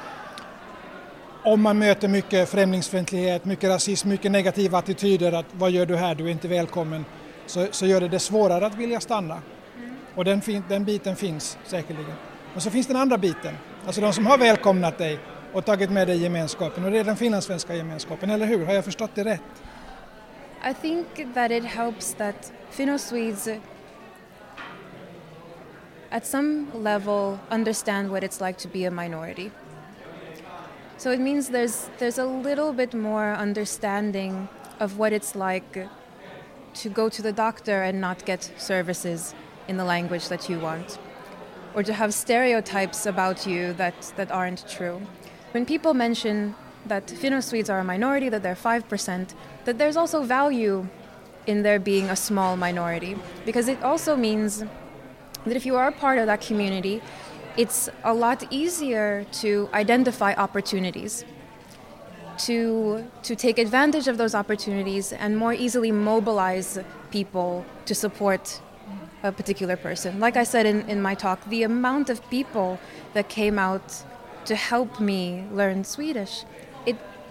om 1.44 1.62
man 1.62 1.78
möter 1.78 2.08
mycket 2.08 2.48
främlingsfientlighet, 2.48 3.44
mycket 3.44 3.70
rasism, 3.70 4.08
mycket 4.08 4.30
negativa 4.30 4.78
attityder, 4.78 5.32
att 5.32 5.46
vad 5.52 5.70
gör 5.70 5.86
du 5.86 5.96
här, 5.96 6.14
du 6.14 6.24
är 6.24 6.30
inte 6.30 6.48
välkommen, 6.48 7.04
så, 7.46 7.66
så 7.70 7.86
gör 7.86 8.00
det 8.00 8.08
det 8.08 8.18
svårare 8.18 8.66
att 8.66 8.74
vilja 8.74 9.00
stanna. 9.00 9.42
Mm. 9.78 9.96
Och 10.14 10.24
den, 10.24 10.42
den 10.68 10.84
biten 10.84 11.16
finns 11.16 11.58
säkerligen. 11.66 12.14
Och 12.54 12.62
så 12.62 12.70
finns 12.70 12.86
den 12.86 12.96
andra 12.96 13.18
biten, 13.18 13.54
alltså 13.86 14.00
de 14.00 14.12
som 14.12 14.26
har 14.26 14.38
välkomnat 14.38 14.98
dig 14.98 15.18
och 15.52 15.64
tagit 15.64 15.90
med 15.90 16.08
dig 16.08 16.22
gemenskapen 16.22 16.84
och 16.84 16.90
det 16.90 16.98
är 16.98 17.04
den 17.04 17.16
finlandssvenska 17.16 17.74
gemenskapen, 17.74 18.30
eller 18.30 18.46
hur? 18.46 18.66
Har 18.66 18.74
jag 18.74 18.84
förstått 18.84 19.10
det 19.14 19.24
rätt? 19.24 19.40
I 20.64 20.72
think 20.72 21.34
that 21.34 21.50
it 21.50 21.64
helps 21.64 22.14
that 22.14 22.52
Finno 22.70 22.98
Swedes 22.98 23.48
at 26.10 26.24
some 26.24 26.70
level 26.84 27.40
understand 27.50 28.10
what 28.10 28.22
it's 28.22 28.40
like 28.40 28.58
to 28.58 28.68
be 28.68 28.84
a 28.84 28.90
minority. 28.90 29.50
So 30.98 31.10
it 31.10 31.18
means 31.18 31.48
there's 31.48 31.90
there's 31.98 32.18
a 32.18 32.26
little 32.26 32.72
bit 32.72 32.94
more 32.94 33.34
understanding 33.34 34.48
of 34.78 34.98
what 34.98 35.12
it's 35.12 35.34
like 35.34 35.88
to 36.74 36.88
go 36.88 37.08
to 37.08 37.22
the 37.22 37.32
doctor 37.32 37.82
and 37.82 38.00
not 38.00 38.24
get 38.24 38.52
services 38.56 39.34
in 39.66 39.76
the 39.76 39.84
language 39.84 40.28
that 40.28 40.48
you 40.48 40.60
want 40.60 40.98
or 41.74 41.82
to 41.82 41.92
have 41.92 42.12
stereotypes 42.14 43.06
about 43.06 43.46
you 43.46 43.72
that, 43.74 44.12
that 44.16 44.30
aren't 44.30 44.68
true. 44.68 45.00
When 45.52 45.64
people 45.64 45.94
mention 45.94 46.54
that 46.86 47.06
Finno 47.06 47.42
Swedes 47.42 47.70
are 47.70 47.80
a 47.80 47.84
minority, 47.84 48.28
that 48.28 48.42
they're 48.42 48.54
5%, 48.54 49.34
that 49.64 49.78
there's 49.78 49.96
also 49.96 50.22
value 50.22 50.86
in 51.46 51.62
there 51.62 51.78
being 51.78 52.08
a 52.10 52.16
small 52.16 52.56
minority. 52.56 53.16
Because 53.44 53.68
it 53.68 53.82
also 53.82 54.16
means 54.16 54.64
that 55.44 55.56
if 55.56 55.66
you 55.66 55.76
are 55.76 55.90
part 55.90 56.18
of 56.18 56.26
that 56.26 56.40
community, 56.40 57.02
it's 57.56 57.88
a 58.04 58.14
lot 58.14 58.44
easier 58.50 59.26
to 59.32 59.68
identify 59.74 60.34
opportunities, 60.34 61.24
to, 62.38 63.06
to 63.22 63.36
take 63.36 63.58
advantage 63.58 64.08
of 64.08 64.16
those 64.18 64.34
opportunities, 64.34 65.12
and 65.12 65.36
more 65.36 65.52
easily 65.52 65.92
mobilize 65.92 66.78
people 67.10 67.64
to 67.84 67.94
support 67.94 68.60
a 69.22 69.30
particular 69.30 69.76
person. 69.76 70.18
Like 70.18 70.36
I 70.36 70.44
said 70.44 70.66
in, 70.66 70.88
in 70.88 71.00
my 71.00 71.14
talk, 71.14 71.44
the 71.48 71.62
amount 71.62 72.10
of 72.10 72.28
people 72.30 72.78
that 73.12 73.28
came 73.28 73.58
out 73.58 74.02
to 74.46 74.56
help 74.56 74.98
me 74.98 75.44
learn 75.52 75.84
Swedish, 75.84 76.44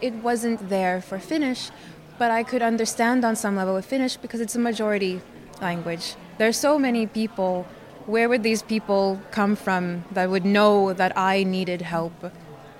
it, 0.01 0.13
wasn't 0.15 0.69
there 0.69 1.01
for 1.01 1.19
Finnish, 1.19 1.69
but 2.17 2.31
I 2.31 2.43
could 2.43 2.61
understand 2.61 3.23
on 3.25 3.35
some 3.35 3.55
level 3.55 3.73
with 3.73 3.85
Finnish 3.85 4.17
because 4.17 4.39
it's 4.39 4.55
a 4.55 4.59
majority 4.59 5.21
language. 5.61 6.15
There 6.37 6.47
are 6.47 6.53
so 6.53 6.77
many 6.79 7.05
people. 7.07 7.65
Where 8.05 8.27
would 8.27 8.43
these 8.43 8.63
people 8.63 9.21
come 9.31 9.55
from 9.55 10.03
that 10.11 10.29
would 10.29 10.45
know 10.45 10.93
that 10.93 11.15
I 11.17 11.43
needed 11.43 11.81
help 11.81 12.33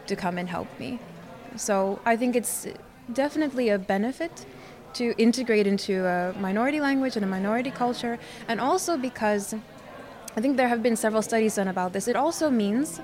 to 0.07 0.15
come 0.15 0.37
and 0.37 0.49
help 0.49 0.67
me? 0.79 0.99
So 1.55 1.99
I 2.05 2.15
think 2.17 2.35
it's 2.35 2.67
definitely 3.11 3.69
a 3.69 3.77
benefit 3.77 4.45
to 4.93 5.13
integrate 5.17 5.67
into 5.67 6.05
a 6.05 6.33
minority 6.39 6.81
language 6.81 7.15
and 7.15 7.23
a 7.23 7.27
minority 7.27 7.71
culture, 7.71 8.19
and 8.47 8.59
also 8.59 8.97
because 8.97 9.55
I 10.35 10.41
think 10.41 10.57
there 10.57 10.67
have 10.67 10.81
been 10.81 10.95
several 10.95 11.21
studies 11.21 11.55
done 11.55 11.67
about 11.67 11.93
this, 11.93 12.07
it 12.07 12.15
also 12.15 12.49
means 12.49 13.01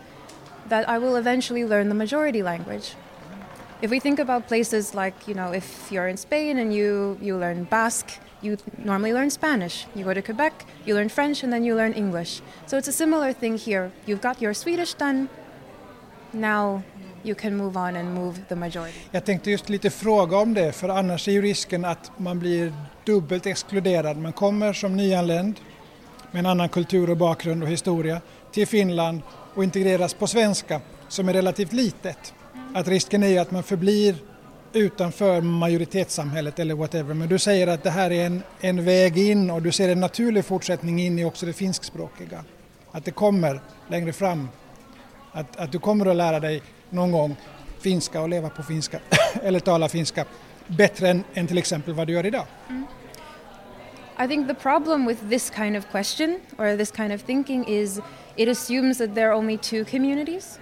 that 0.69 0.87
I 0.87 0.97
will 0.97 1.15
eventually 1.15 1.65
learn 1.65 1.89
the 1.89 1.95
majority 1.95 2.43
language. 2.43 2.95
If 3.79 3.91
we 3.91 3.99
think 3.99 4.19
about 4.19 4.47
places 4.47 4.95
like, 4.95 5.27
you 5.27 5.35
know, 5.35 5.51
if 5.53 5.91
you're 5.91 6.07
in 6.07 6.17
Spain 6.17 6.57
and 6.57 6.73
you, 6.73 7.17
you 7.21 7.37
learn 7.37 7.65
Basque, 7.65 8.09
you 8.41 8.57
normally 8.83 9.13
learn 9.13 9.29
Spanish. 9.29 9.85
You 9.95 10.03
go 10.03 10.13
to 10.13 10.21
Quebec, 10.21 10.65
you 10.85 10.95
learn 10.95 11.09
French, 11.09 11.43
and 11.43 11.53
then 11.53 11.63
you 11.63 11.75
learn 11.75 11.93
English. 11.93 12.41
So 12.65 12.77
it's 12.77 12.87
a 12.87 12.91
similar 12.91 13.33
thing 13.33 13.57
here. 13.57 13.91
You've 14.07 14.21
got 14.21 14.41
your 14.41 14.53
Swedish 14.55 14.95
done, 14.95 15.29
now 16.33 16.83
you 17.23 17.35
can 17.35 17.55
move 17.55 17.77
on 17.77 17.95
and 17.95 18.13
move 18.13 18.39
the 18.47 18.55
majority. 18.55 18.97
Jag 19.11 19.25
tänkte 19.25 19.51
just 19.51 19.69
lite 19.69 19.89
fråga 19.89 20.37
om 20.37 20.53
det, 20.53 20.71
för 20.71 20.89
annars 20.89 21.27
är 21.27 21.31
ju 21.31 21.41
risken 21.41 21.85
att 21.85 22.11
man 22.17 22.39
blir 22.39 22.73
dubbelt 23.05 23.45
exkluderad. 23.45 24.17
Man 24.17 24.33
kommer 24.33 24.73
som 24.73 24.95
nyanländ 24.95 25.59
med 26.31 26.39
en 26.39 26.45
annan 26.45 26.69
kultur 26.69 27.09
och 27.09 27.17
bakgrund 27.17 27.63
och 27.63 27.69
historia 27.69 28.21
till 28.51 28.67
Finland 28.67 29.21
och 29.53 29.63
integreras 29.63 30.13
på 30.13 30.27
svenska 30.27 30.81
som 31.07 31.29
är 31.29 31.33
relativt 31.33 31.73
litet. 31.73 32.33
Att 32.73 32.87
risken 32.87 33.23
är 33.23 33.41
att 33.41 33.51
man 33.51 33.63
förblir 33.63 34.15
utanför 34.73 35.41
majoritetssamhället 35.41 36.59
eller 36.59 36.75
whatever. 36.75 37.13
Men 37.13 37.29
du 37.29 37.39
säger 37.39 37.67
att 37.67 37.83
det 37.83 37.89
här 37.89 38.11
är 38.11 38.25
en, 38.25 38.43
en 38.61 38.85
väg 38.85 39.17
in 39.17 39.51
och 39.51 39.61
du 39.61 39.71
ser 39.71 39.89
en 39.89 39.99
naturlig 39.99 40.45
fortsättning 40.45 41.01
in 41.01 41.19
i 41.19 41.25
också 41.25 41.45
det 41.45 41.53
finskspråkiga. 41.53 42.43
Att 42.91 43.05
det 43.05 43.11
kommer 43.11 43.61
längre 43.87 44.13
fram. 44.13 44.49
Att, 45.31 45.57
att 45.57 45.71
du 45.71 45.79
kommer 45.79 46.05
att 46.05 46.15
lära 46.15 46.39
dig 46.39 46.61
någon 46.89 47.11
gång 47.11 47.35
finska 47.79 48.21
och 48.21 48.29
leva 48.29 48.49
på 48.49 48.63
finska 48.63 48.99
eller 49.43 49.59
tala 49.59 49.89
finska 49.89 50.25
bättre 50.67 51.09
än, 51.09 51.23
än 51.33 51.47
till 51.47 51.57
exempel 51.57 51.93
vad 51.93 52.07
du 52.07 52.13
gör 52.13 52.25
idag. 52.25 52.45
Mm. 52.69 52.85
I 54.19 54.27
think 54.27 54.47
the 54.47 54.55
problem 54.55 55.05
with 55.05 55.29
this 55.29 55.51
kind 55.55 55.77
of 55.77 55.85
question 55.91 56.39
or 56.57 56.77
this 56.77 56.91
kind 56.91 57.13
of 57.13 57.21
thinking 57.21 57.65
is 57.67 57.99
it 58.35 58.49
assumes 58.49 58.97
that 58.97 59.15
there 59.15 59.27
are 59.27 59.35
only 59.35 59.57
two 59.57 59.85
communities. 59.85 60.59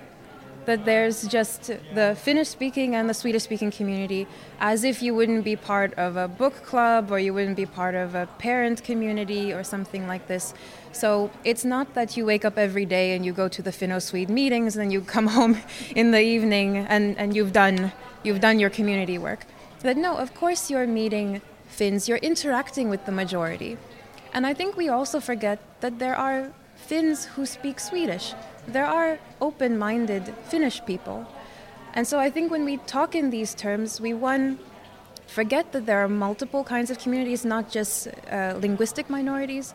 That 0.65 0.86
there's 0.86 1.27
just 1.27 1.72
the 1.93 2.17
Finnish 2.22 2.50
speaking 2.50 2.95
and 2.95 3.10
the 3.10 3.13
Swedish 3.13 3.43
speaking 3.43 3.72
community 3.72 4.27
as 4.60 4.84
if 4.84 5.01
you 5.01 5.13
wouldn't 5.15 5.43
be 5.43 5.55
part 5.55 5.93
of 5.95 6.17
a 6.17 6.27
book 6.27 6.63
club 6.63 7.12
or 7.12 7.19
you 7.19 7.34
wouldn't 7.34 7.55
be 7.55 7.65
part 7.65 7.95
of 7.95 8.15
a 8.15 8.27
parent 8.39 8.84
community 8.84 9.53
or 9.53 9.63
something 9.63 10.07
like 10.07 10.27
this. 10.27 10.53
So 10.91 11.29
it's 11.43 11.65
not 11.65 11.93
that 11.93 12.15
you 12.17 12.25
wake 12.25 12.45
up 12.45 12.57
every 12.57 12.86
day 12.86 13.15
and 13.15 13.25
you 13.25 13.34
go 13.34 13.48
to 13.48 13.62
the 13.62 13.72
Finno 13.72 14.01
Swede 14.01 14.29
meetings 14.29 14.75
and 14.75 14.84
then 14.84 14.91
you 14.91 15.01
come 15.01 15.27
home 15.39 15.57
in 15.95 16.12
the 16.12 16.22
evening 16.22 16.77
and, 16.77 17.17
and 17.17 17.36
you've 17.36 17.53
done 17.53 17.91
you've 18.24 18.41
done 18.41 18.60
your 18.60 18.69
community 18.69 19.17
work. 19.17 19.45
But 19.84 19.98
no, 19.98 20.17
of 20.17 20.34
course 20.34 20.72
you're 20.72 20.88
meeting 20.88 21.41
Finns, 21.67 22.07
you're 22.07 22.17
interacting 22.19 22.89
with 22.89 23.05
the 23.05 23.12
majority. 23.12 23.77
And 24.34 24.45
I 24.48 24.53
think 24.53 24.77
we 24.77 24.89
also 24.89 25.19
forget 25.19 25.60
that 25.81 26.00
there 26.00 26.15
are 26.15 26.51
Finns 26.87 27.25
who 27.25 27.45
speak 27.45 27.79
Swedish 27.79 28.33
there 28.67 28.85
are 28.85 29.19
open 29.41 29.77
minded 29.77 30.33
Finnish 30.49 30.83
people. 30.85 31.25
And 31.93 32.07
so 32.07 32.19
I 32.19 32.29
think 32.29 32.51
when 32.51 32.65
we 32.65 32.77
talk 32.77 33.15
in 33.15 33.29
these 33.29 33.53
terms, 33.53 34.01
we 34.01 34.13
one 34.13 34.59
forget 35.27 35.71
that 35.71 35.85
there 35.85 35.99
are 36.03 36.09
multiple 36.09 36.63
kinds 36.63 36.91
of 36.91 36.99
communities, 36.99 37.45
not 37.45 37.69
just 37.69 38.07
uh, 38.07 38.57
linguistic 38.59 39.09
minorities, 39.09 39.73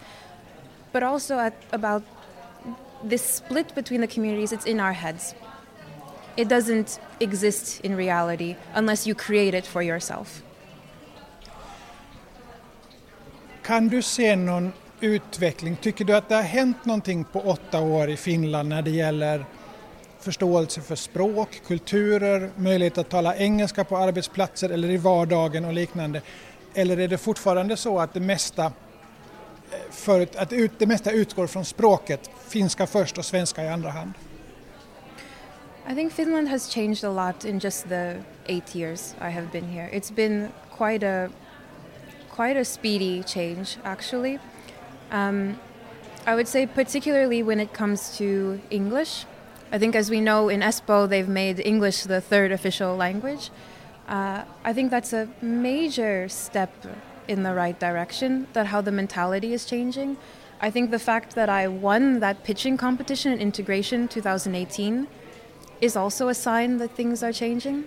but 0.93 1.03
also 1.03 1.39
at, 1.39 1.55
about 1.73 2.03
this 3.03 3.23
split 3.23 3.75
between 3.75 4.01
the 4.01 4.07
communities, 4.07 4.53
it's 4.53 4.67
in 4.67 4.81
our 4.81 4.93
heads. 4.93 5.35
It 6.37 6.49
doesn't 6.49 7.01
exist 7.21 7.81
in 7.81 7.97
reality 7.97 8.57
unless 8.75 9.07
you 9.07 9.15
create 9.15 9.55
it 9.55 9.67
for 9.67 9.83
yourself. 9.83 10.43
Kan 13.63 13.89
du 13.89 14.03
se 14.03 14.37
någon 14.37 14.73
utveckling? 15.01 15.77
Tycker 15.77 16.05
du 16.05 16.17
att 16.17 16.29
det 16.29 16.35
har 16.35 16.43
hänt 16.43 16.85
någonting 16.85 17.25
på 17.25 17.41
åtta 17.41 17.81
år 17.81 18.11
i 18.11 18.17
Finland 18.17 18.69
när 18.69 18.83
det 18.83 18.91
gäller 18.91 19.45
förståelse 20.21 20.81
för 20.81 20.97
språk, 20.97 21.63
kulturer, 21.67 22.51
möjlighet 22.57 22.99
att 22.99 23.09
tala 23.09 23.37
engelska 23.37 23.85
på 23.85 23.97
arbetsplatser 23.97 24.71
eller 24.71 24.91
i 24.91 24.97
vardagen 24.97 25.65
och 25.65 25.73
liknande? 25.73 26.23
Eller 26.75 27.01
är 27.01 27.09
det 27.09 27.19
fortfarande 27.19 27.77
så 27.77 27.99
att 27.99 28.15
det 28.15 28.21
mesta, 28.21 28.65
eh, 28.65 28.73
förut, 29.91 30.37
att 30.37 30.53
ut, 30.53 30.73
det 30.79 30.87
mesta 30.87 31.11
utgår 31.11 31.47
från 31.47 31.65
språket, 31.65 32.31
finska 32.49 32.87
först 32.87 33.19
och 33.19 33.25
svenska 33.25 33.65
i 33.65 33.69
andra 33.69 33.91
hand? 33.91 34.13
I 35.91 35.95
think 35.95 36.13
Finland 36.13 36.49
has 36.49 36.75
changed 36.75 37.05
a 37.05 37.11
lot 37.11 37.45
in 37.45 37.59
just 37.59 37.89
the 37.89 38.23
eight 38.47 38.77
years 38.77 39.15
I 39.21 39.31
have 39.31 39.49
been 39.53 39.65
here. 39.65 39.89
It's 39.93 40.15
been 40.15 40.49
quite 40.77 41.03
a 41.03 41.29
quite 42.37 42.61
a 42.61 42.65
speedy 42.65 43.23
change 43.23 43.79
actually. 43.85 44.39
Um, 45.11 45.59
I 46.27 46.35
would 46.35 46.49
say, 46.49 46.67
particularly 46.67 47.43
when 47.43 47.61
it 47.61 47.73
comes 47.73 48.17
to 48.19 48.61
English. 48.71 49.25
I 49.73 49.79
think, 49.79 49.95
as 49.95 50.11
we 50.11 50.21
know, 50.21 50.49
in 50.49 50.61
Espoo, 50.61 51.09
they've 51.09 51.29
made 51.29 51.61
English 51.61 52.03
the 52.03 52.21
third 52.21 52.53
official 52.53 52.97
language. 52.97 53.51
Uh, 54.09 54.43
I 54.65 54.73
think 54.73 54.91
that's 54.91 55.13
a 55.13 55.29
major 55.41 56.29
step 56.29 56.73
in 57.29 57.43
the 57.45 57.55
right 57.55 57.79
direction, 57.79 58.49
that 58.53 58.67
how 58.67 58.81
the 58.81 58.91
mentality 58.91 59.53
is 59.53 59.65
changing. 59.65 60.17
I 60.61 60.71
think 60.71 60.91
the 60.91 60.99
fact 60.99 61.35
that 61.37 61.49
I 61.49 61.69
won 61.69 62.21
that 62.21 62.45
pitching 62.45 62.77
competition 62.77 63.33
in 63.33 63.41
integration 63.41 64.09
2018 64.09 65.07
is 65.81 65.97
also 65.97 66.29
a 66.29 66.35
sign 66.35 66.79
that 66.79 66.91
things 66.97 67.23
are 67.23 67.33
changing. 67.33 67.85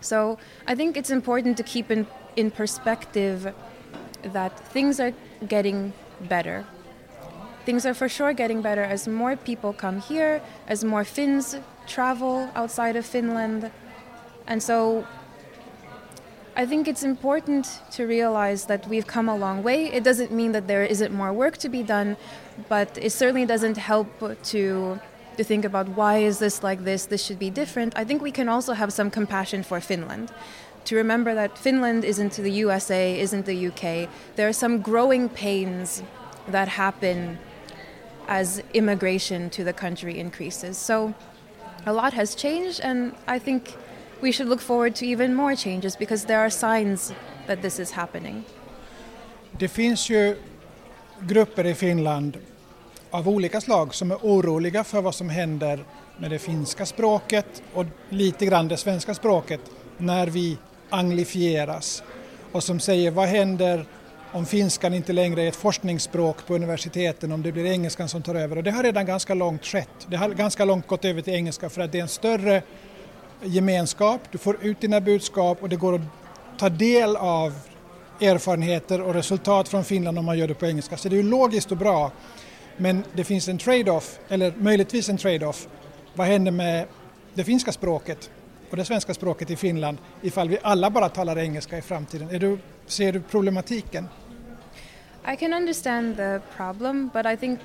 So 0.00 0.38
I 0.66 0.74
think 0.74 0.96
it's 0.96 1.10
important 1.10 1.56
to 1.58 1.62
keep 1.62 1.90
in, 1.90 2.06
in 2.36 2.50
perspective 2.50 3.52
that 4.22 4.58
things 4.70 4.98
are 5.00 5.12
getting 5.46 5.92
better. 6.28 6.64
Things 7.64 7.84
are 7.84 7.94
for 7.94 8.08
sure 8.08 8.32
getting 8.32 8.62
better 8.62 8.82
as 8.82 9.06
more 9.06 9.36
people 9.36 9.72
come 9.72 10.00
here, 10.00 10.40
as 10.66 10.84
more 10.84 11.04
Finns 11.04 11.56
travel 11.86 12.50
outside 12.54 12.96
of 12.96 13.04
Finland. 13.04 13.70
And 14.46 14.62
so 14.62 15.06
I 16.56 16.66
think 16.66 16.88
it's 16.88 17.02
important 17.02 17.80
to 17.92 18.06
realize 18.06 18.66
that 18.66 18.88
we've 18.88 19.06
come 19.06 19.28
a 19.28 19.36
long 19.36 19.62
way. 19.62 19.86
It 19.92 20.04
doesn't 20.04 20.32
mean 20.32 20.52
that 20.52 20.66
there 20.66 20.84
isn't 20.84 21.12
more 21.12 21.32
work 21.32 21.58
to 21.58 21.68
be 21.68 21.82
done, 21.82 22.16
but 22.68 22.98
it 23.00 23.12
certainly 23.12 23.46
doesn't 23.46 23.76
help 23.76 24.08
to 24.52 24.98
to 25.36 25.44
think 25.44 25.64
about 25.64 25.88
why 25.90 26.18
is 26.18 26.38
this 26.38 26.62
like 26.62 26.84
this, 26.84 27.06
this 27.06 27.24
should 27.24 27.38
be 27.38 27.50
different. 27.50 27.96
I 27.96 28.04
think 28.04 28.20
we 28.20 28.30
can 28.30 28.48
also 28.48 28.74
have 28.74 28.92
some 28.92 29.10
compassion 29.10 29.62
for 29.62 29.80
Finland 29.80 30.30
to 30.84 30.96
remember 30.96 31.34
that 31.34 31.58
Finland 31.58 32.04
isn't 32.04 32.32
the 32.32 32.50
USA, 32.50 33.20
isn't 33.20 33.46
the 33.46 33.68
UK. 33.68 34.08
There 34.36 34.48
are 34.48 34.52
some 34.52 34.78
growing 34.80 35.28
pains 35.28 36.02
that 36.48 36.68
happen 36.68 37.38
as 38.28 38.62
immigration 38.72 39.50
to 39.50 39.64
the 39.64 39.72
country 39.72 40.18
increases. 40.18 40.78
So 40.78 41.12
a 41.86 41.92
lot 41.92 42.12
has 42.12 42.34
changed, 42.34 42.80
and 42.84 43.12
I 43.26 43.38
think 43.38 43.76
we 44.20 44.32
should 44.32 44.48
look 44.48 44.60
forward 44.60 44.94
to 44.96 45.06
even 45.06 45.34
more 45.34 45.56
changes 45.56 45.96
because 45.96 46.26
there 46.26 46.40
are 46.40 46.50
signs 46.50 47.12
that 47.46 47.62
this 47.62 47.78
is 47.78 47.90
happening. 47.92 48.44
Det 49.52 49.68
finns 49.68 50.10
ju 50.10 50.36
grupper 51.20 51.66
i 51.66 51.74
Finland 51.74 52.38
av 53.10 53.28
olika 53.28 53.60
slag 53.60 53.94
som 53.94 54.10
är 54.10 54.16
oroliga 54.16 54.84
för 54.84 55.00
vad 55.00 55.14
som 55.14 55.28
händer 55.28 55.84
med 56.18 56.30
det 56.30 56.38
finska 56.38 56.86
språket 56.86 57.62
och 57.74 57.84
lite 58.08 58.46
grann 58.46 58.68
det 58.68 58.76
svenska 58.76 59.14
språket 59.14 59.60
när 59.98 60.26
vi 60.26 60.58
anglifieras 60.90 62.02
och 62.52 62.64
som 62.64 62.80
säger 62.80 63.10
vad 63.10 63.28
händer 63.28 63.86
om 64.32 64.46
finskan 64.46 64.94
inte 64.94 65.12
längre 65.12 65.42
är 65.42 65.48
ett 65.48 65.56
forskningsspråk 65.56 66.46
på 66.46 66.54
universiteten, 66.54 67.32
om 67.32 67.42
det 67.42 67.52
blir 67.52 67.64
engelskan 67.64 68.08
som 68.08 68.22
tar 68.22 68.34
över. 68.34 68.56
Och 68.56 68.62
det 68.62 68.70
har 68.70 68.82
redan 68.82 69.06
ganska 69.06 69.34
långt 69.34 69.66
skett. 69.66 70.06
Det 70.06 70.16
har 70.16 70.28
ganska 70.28 70.64
långt 70.64 70.86
gått 70.86 71.04
över 71.04 71.22
till 71.22 71.34
engelska 71.34 71.70
för 71.70 71.82
att 71.82 71.92
det 71.92 71.98
är 71.98 72.02
en 72.02 72.08
större 72.08 72.62
gemenskap, 73.42 74.20
du 74.30 74.38
får 74.38 74.64
ut 74.64 74.80
dina 74.80 75.00
budskap 75.00 75.62
och 75.62 75.68
det 75.68 75.76
går 75.76 75.94
att 75.94 76.00
ta 76.58 76.68
del 76.68 77.16
av 77.16 77.54
erfarenheter 78.20 79.00
och 79.00 79.14
resultat 79.14 79.68
från 79.68 79.84
Finland 79.84 80.18
om 80.18 80.24
man 80.24 80.38
gör 80.38 80.48
det 80.48 80.54
på 80.54 80.66
engelska. 80.66 80.96
Så 80.96 81.08
det 81.08 81.14
är 81.14 81.22
ju 81.22 81.30
logiskt 81.30 81.70
och 81.70 81.76
bra. 81.76 82.12
Men 82.76 83.04
det 83.12 83.24
finns 83.24 83.48
en 83.48 83.58
trade-off, 83.58 84.18
eller 84.28 84.52
möjligtvis 84.56 85.08
en 85.08 85.16
trade-off. 85.16 85.68
Vad 86.14 86.26
händer 86.26 86.52
med 86.52 86.86
det 87.34 87.44
finska 87.44 87.72
språket? 87.72 88.30
På 88.70 88.76
det 88.76 88.84
svenska 88.84 89.14
språket 89.14 89.50
i 89.50 89.56
Finland 89.56 89.98
ifall 90.22 90.48
vi 90.48 90.58
alla 90.62 90.90
bara 90.90 91.08
talar 91.08 91.38
engelska 91.38 91.78
i 91.78 91.82
framtiden? 91.82 92.30
Är 92.30 92.38
du, 92.38 92.58
ser 92.86 93.12
du 93.12 93.20
problematiken? 93.20 94.08
I 95.32 95.36
can 95.36 95.52
understand 95.52 96.16
the 96.16 96.40
problem, 96.56 97.10
but 97.12 97.26
I 97.26 97.36
think 97.36 97.60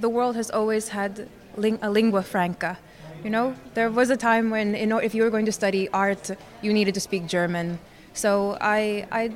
the 0.00 0.08
world 0.08 0.36
has 0.36 0.50
always 0.50 0.88
had 0.88 1.26
ling 1.56 1.78
a 1.82 1.88
lingua 1.88 2.22
franca. 2.22 2.76
You 3.24 3.30
know, 3.30 3.54
there 3.74 3.88
was 3.88 4.10
a 4.10 4.16
time 4.16 4.50
when, 4.50 4.74
in, 4.74 4.88
know, 4.88 4.98
if 4.98 5.14
you 5.14 5.22
were 5.22 5.30
going 5.30 5.46
to 5.46 5.52
study 5.52 5.88
art, 5.92 6.30
you 6.62 6.72
needed 6.72 6.94
to 6.94 7.00
speak 7.00 7.26
German. 7.26 7.78
So 8.12 8.58
I, 8.60 9.06
I, 9.10 9.32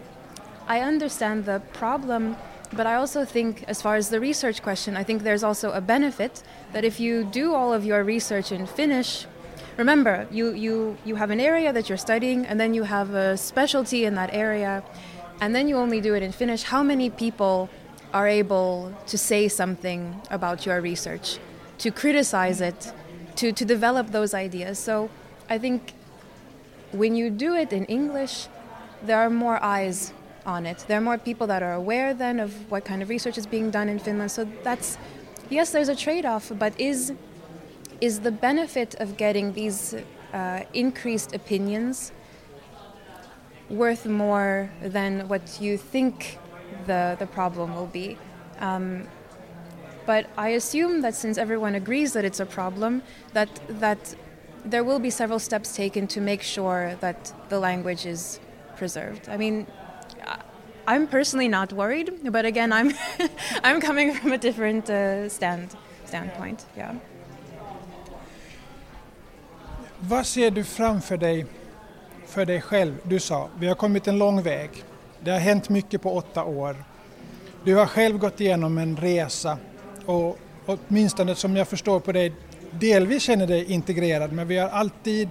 I 0.68 0.80
understand 0.80 1.46
the 1.46 1.60
problem, 1.72 2.36
but 2.72 2.86
I 2.86 2.96
also 2.96 3.24
think, 3.24 3.64
as 3.66 3.80
far 3.80 3.96
as 3.96 4.10
the 4.10 4.20
research 4.20 4.62
question, 4.62 4.96
I 4.96 5.04
think 5.04 5.22
there's 5.22 5.42
also 5.42 5.72
a 5.72 5.80
benefit 5.80 6.42
that 6.72 6.84
if 6.84 7.00
you 7.00 7.24
do 7.24 7.54
all 7.54 7.72
of 7.72 7.84
your 7.84 8.04
research 8.04 8.52
in 8.52 8.66
Finnish, 8.66 9.26
remember 9.78 10.26
you, 10.30 10.52
you, 10.52 10.98
you 11.04 11.14
have 11.14 11.30
an 11.30 11.40
area 11.40 11.72
that 11.72 11.88
you're 11.88 11.96
studying 11.96 12.44
and 12.44 12.60
then 12.60 12.74
you 12.74 12.82
have 12.82 13.14
a 13.14 13.36
specialty 13.36 14.04
in 14.04 14.14
that 14.16 14.30
area 14.34 14.82
and 15.40 15.54
then 15.54 15.68
you 15.68 15.76
only 15.76 16.00
do 16.00 16.14
it 16.14 16.22
in 16.22 16.32
Finnish. 16.32 16.64
How 16.64 16.82
many 16.82 17.08
people 17.08 17.70
are 18.12 18.26
able 18.26 18.92
to 19.06 19.16
say 19.16 19.46
something 19.48 20.20
about 20.30 20.66
your 20.66 20.80
research, 20.80 21.38
to 21.78 21.90
criticize 21.92 22.60
it, 22.60 22.92
to, 23.36 23.52
to 23.52 23.64
develop 23.64 24.08
those 24.08 24.34
ideas? 24.34 24.78
So 24.80 25.08
I 25.48 25.58
think 25.58 25.92
when 26.90 27.14
you 27.14 27.30
do 27.30 27.54
it 27.54 27.72
in 27.72 27.84
English, 27.84 28.48
there 29.02 29.18
are 29.18 29.30
more 29.30 29.62
eyes 29.62 30.12
on 30.44 30.66
it. 30.66 30.84
There 30.88 30.98
are 30.98 31.02
more 31.02 31.18
people 31.18 31.46
that 31.46 31.62
are 31.62 31.74
aware 31.74 32.14
then 32.14 32.40
of 32.40 32.68
what 32.68 32.84
kind 32.84 33.00
of 33.00 33.08
research 33.08 33.38
is 33.38 33.46
being 33.46 33.70
done 33.70 33.88
in 33.88 34.00
Finland. 34.00 34.32
So 34.32 34.48
that's, 34.64 34.98
yes, 35.50 35.70
there's 35.70 35.88
a 35.88 35.94
trade 35.94 36.26
off, 36.26 36.50
but 36.58 36.72
is 36.80 37.12
is 38.00 38.20
the 38.20 38.30
benefit 38.30 38.94
of 38.96 39.16
getting 39.16 39.52
these 39.52 39.94
uh, 40.32 40.60
increased 40.74 41.34
opinions 41.34 42.12
worth 43.70 44.06
more 44.06 44.70
than 44.82 45.28
what 45.28 45.60
you 45.60 45.76
think 45.76 46.38
the, 46.86 47.16
the 47.18 47.26
problem 47.26 47.74
will 47.74 47.86
be? 47.86 48.16
Um, 48.60 49.06
but 50.06 50.30
I 50.38 50.48
assume 50.50 51.02
that 51.02 51.14
since 51.14 51.36
everyone 51.36 51.74
agrees 51.74 52.12
that 52.14 52.24
it's 52.24 52.40
a 52.40 52.46
problem, 52.46 53.02
that, 53.34 53.48
that 53.68 54.14
there 54.64 54.82
will 54.82 54.98
be 54.98 55.10
several 55.10 55.38
steps 55.38 55.76
taken 55.76 56.06
to 56.08 56.20
make 56.20 56.42
sure 56.42 56.96
that 57.00 57.32
the 57.48 57.58
language 57.58 58.06
is 58.06 58.40
preserved. 58.76 59.28
I 59.28 59.36
mean, 59.36 59.66
I'm 60.86 61.06
personally 61.06 61.48
not 61.48 61.74
worried, 61.74 62.32
but 62.32 62.46
again, 62.46 62.72
I'm 62.72 62.94
I'm 63.62 63.78
coming 63.78 64.14
from 64.14 64.32
a 64.32 64.38
different 64.38 64.88
uh, 64.88 65.28
stand 65.28 65.76
standpoint. 66.06 66.64
Yeah. 66.74 66.94
Vad 70.00 70.26
ser 70.26 70.50
du 70.50 70.64
framför 70.64 71.16
dig 71.16 71.46
för 72.26 72.46
dig 72.46 72.60
själv? 72.60 72.94
Du 73.02 73.20
sa, 73.20 73.48
vi 73.58 73.66
har 73.66 73.74
kommit 73.74 74.08
en 74.08 74.18
lång 74.18 74.42
väg. 74.42 74.70
Det 75.20 75.30
har 75.30 75.38
hänt 75.38 75.68
mycket 75.68 76.02
på 76.02 76.12
åtta 76.16 76.44
år. 76.44 76.84
Du 77.64 77.74
har 77.74 77.86
själv 77.86 78.18
gått 78.18 78.40
igenom 78.40 78.78
en 78.78 78.96
resa 78.96 79.58
och 80.06 80.38
åtminstone 80.66 81.34
som 81.34 81.56
jag 81.56 81.68
förstår 81.68 82.00
på 82.00 82.12
dig, 82.12 82.32
delvis 82.70 83.22
känner 83.22 83.46
dig 83.46 83.72
integrerad 83.72 84.32
men 84.32 84.48
vi 84.48 84.58
har 84.58 84.68
alltid 84.68 85.28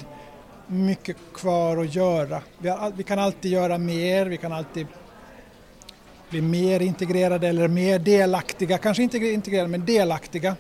mycket 0.68 1.18
kvar 1.34 1.78
att 1.78 1.96
göra. 1.96 2.42
Vi, 2.58 2.70
har, 2.70 2.92
vi 2.92 3.04
kan 3.04 3.20
alltid 3.20 3.52
göra 3.52 3.78
mer, 3.78 4.26
vi 4.26 4.38
kan 4.38 4.52
alltid 4.52 4.88
bli 6.30 6.42
mer 6.42 6.80
integrerade 6.80 7.48
eller 7.48 7.68
mer 7.68 8.00
delaktiga, 8.00 8.78
kanske 8.78 9.04
inte 9.04 9.18
integrerade 9.18 9.68
men 9.68 9.86
delaktiga 9.86 10.56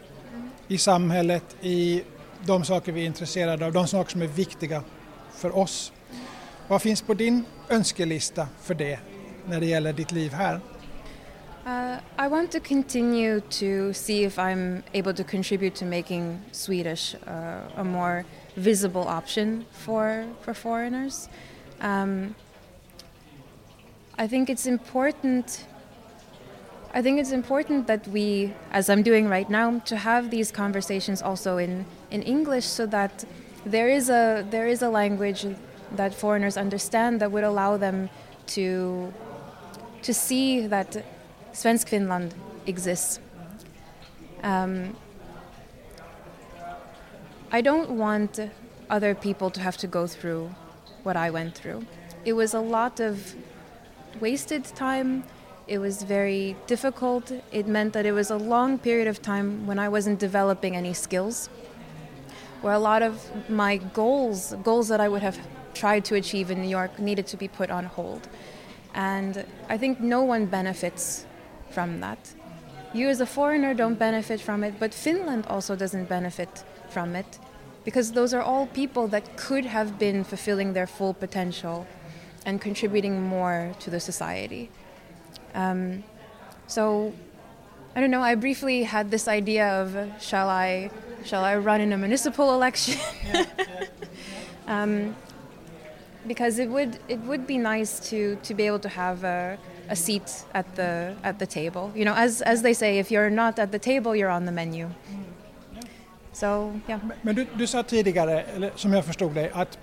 i 0.67 0.78
samhället, 0.78 1.43
i 1.62 2.04
de 2.45 2.65
saker 2.65 2.91
vi 2.91 3.02
är 3.02 3.06
intresserade 3.06 3.65
av, 3.65 3.73
de 3.73 3.88
saker 3.88 4.12
som 4.12 4.21
är 4.21 4.28
viktiga 4.28 4.84
för 5.32 5.58
oss. 5.58 5.91
Vad 6.67 6.82
finns 6.82 7.02
på 7.02 7.13
din 7.13 7.45
önskelista 7.69 8.47
för 8.62 8.73
det 8.73 9.00
när 9.45 9.60
det 9.60 9.65
gäller 9.65 9.93
ditt 9.93 10.12
liv 10.12 10.34
här? 10.34 10.60
Uh, 11.65 11.97
I 12.26 12.30
want 12.30 12.52
to 12.52 12.60
continue 12.60 13.41
to 13.41 13.93
see 13.93 14.23
if 14.23 14.38
I'm 14.38 14.84
able 14.93 15.13
to 15.13 15.23
contribute 15.23 15.76
to 15.76 15.86
making 15.86 16.39
Swedish 16.52 17.15
uh, 17.28 17.82
a 17.82 17.84
more 17.84 18.23
visible 18.56 19.02
option 19.02 19.65
for 19.71 20.26
for 20.41 20.54
foreigners. 20.54 21.30
Um, 21.82 22.36
I 24.17 24.28
think 24.28 24.50
it's 24.50 24.65
important. 24.65 25.65
I 26.97 27.01
think 27.03 27.19
it's 27.19 27.31
important 27.31 27.86
that 27.86 28.07
we, 28.07 28.55
as 28.71 28.89
I'm 28.89 29.03
doing 29.03 29.29
right 29.29 29.47
now, 29.47 29.77
to 29.86 29.95
have 29.97 30.31
these 30.31 30.51
conversations 30.51 31.21
also 31.21 31.57
in, 31.57 31.86
in 32.10 32.23
English, 32.23 32.65
so 32.65 32.88
that 32.88 33.23
there 33.63 33.88
is 33.88 34.10
a 34.10 34.43
there 34.49 34.67
is 34.67 34.81
a 34.81 34.89
language 34.89 35.45
that 35.95 36.15
foreigners 36.15 36.57
understand 36.57 37.21
that 37.21 37.31
would 37.31 37.43
allow 37.43 37.77
them 37.77 38.10
to 38.55 39.13
to 40.01 40.12
see 40.12 40.65
that 40.65 41.05
Svensk 41.53 41.88
Finland 41.88 42.33
exists. 42.65 43.19
Um, 44.41 44.95
I 47.51 47.62
don't 47.62 47.91
want 47.91 48.39
other 48.89 49.13
people 49.13 49.51
to 49.51 49.60
have 49.60 49.77
to 49.77 49.88
go 49.88 50.07
through 50.07 50.49
what 51.03 51.15
I 51.15 51.29
went 51.29 51.53
through. 51.53 51.86
It 52.25 52.33
was 52.33 52.55
a 52.55 52.62
lot 52.77 52.99
of 52.99 53.36
wasted 54.19 54.65
time. 54.65 55.25
It 55.67 55.80
was 55.80 56.03
very 56.03 56.56
difficult. 56.65 57.32
It 57.51 57.67
meant 57.67 57.91
that 57.93 58.06
it 58.06 58.13
was 58.13 58.32
a 58.32 58.38
long 58.38 58.80
period 58.80 59.08
of 59.08 59.21
time 59.21 59.67
when 59.67 59.80
I 59.80 59.89
wasn't 59.89 60.17
developing 60.17 60.77
any 60.77 60.93
skills. 60.93 61.49
Where 62.62 62.73
a 62.73 62.80
lot 62.80 63.01
of 63.03 63.21
my 63.49 63.77
goals, 63.77 64.56
goals 64.63 64.88
that 64.88 65.01
I 65.01 65.10
would 65.10 65.21
have 65.21 65.38
tried 65.73 66.06
to 66.06 66.15
achieve 66.15 66.51
in 66.51 66.62
New 66.62 66.69
York, 66.69 66.97
needed 66.99 67.27
to 67.27 67.38
be 67.38 67.49
put 67.49 67.69
on 67.69 67.84
hold. 67.86 68.30
And 68.93 69.45
I 69.67 69.77
think 69.77 69.99
no 69.99 70.23
one 70.23 70.45
benefits 70.45 71.25
from 71.69 71.99
that. 71.99 72.34
You, 72.93 73.10
as 73.10 73.19
a 73.19 73.25
foreigner, 73.25 73.73
don't 73.73 73.99
benefit 73.99 74.39
from 74.39 74.63
it, 74.63 74.80
but 74.80 74.93
Finland 74.93 75.45
also 75.47 75.75
doesn't 75.75 76.06
benefit 76.06 76.63
from 76.89 77.15
it 77.15 77.39
because 77.84 78.13
those 78.13 78.34
are 78.34 78.41
all 78.41 78.67
people 78.67 79.08
that 79.10 79.38
could 79.38 79.65
have 79.65 79.99
been 79.99 80.23
fulfilling 80.23 80.73
their 80.73 80.88
full 80.88 81.13
potential 81.13 81.86
and 82.45 82.62
contributing 82.62 83.21
more 83.21 83.73
to 83.80 83.89
the 83.89 83.99
society. 83.99 84.69
Um, 85.58 86.04
so, 86.67 87.13
I 87.96 88.00
don't 88.00 88.12
know. 88.12 88.22
I 88.22 88.36
briefly 88.36 88.84
had 88.84 89.10
this 89.10 89.28
idea 89.28 89.67
of 89.82 89.96
uh, 89.96 90.20
shall 90.20 90.50
I 90.50 90.91
shall 91.26 91.43
I 91.43 91.56
run 91.58 91.82
in 91.82 91.91
a 91.93 91.98
municipal 91.98 92.54
election? 92.58 93.00
um, 94.67 95.15
because 96.28 96.60
it 96.60 96.70
would 96.70 97.00
it 97.08 97.20
would 97.22 97.48
be 97.48 97.58
nice 97.58 98.00
to 98.10 98.38
to 98.43 98.54
be 98.54 98.67
able 98.67 98.80
to 98.80 98.89
have 98.89 99.24
a, 99.24 99.58
a 99.89 99.96
seat 99.96 100.46
at 100.54 100.76
the 100.76 101.15
at 101.24 101.39
the 101.39 101.48
table. 101.48 101.91
You 101.96 102.06
know, 102.06 102.13
as 102.13 102.41
as 102.43 102.62
they 102.62 102.74
say, 102.74 103.00
if 103.00 103.10
you're 103.10 103.32
not 103.32 103.58
at 103.58 103.72
the 103.72 103.80
table, 103.80 104.15
you're 104.15 104.30
on 104.30 104.46
the 104.46 104.52
menu. 104.52 104.89
So, 106.34 106.80
yeah. 106.88 107.00
Men 107.24 107.36
du, 107.36 107.46
du 107.56 107.67
sa 107.67 107.84
tidigare, 107.84 108.41
eller 108.41 108.72
som 108.76 108.93
jag 108.93 109.06
förstod 109.06 109.34
dig, 109.34 109.52
att 109.54 109.78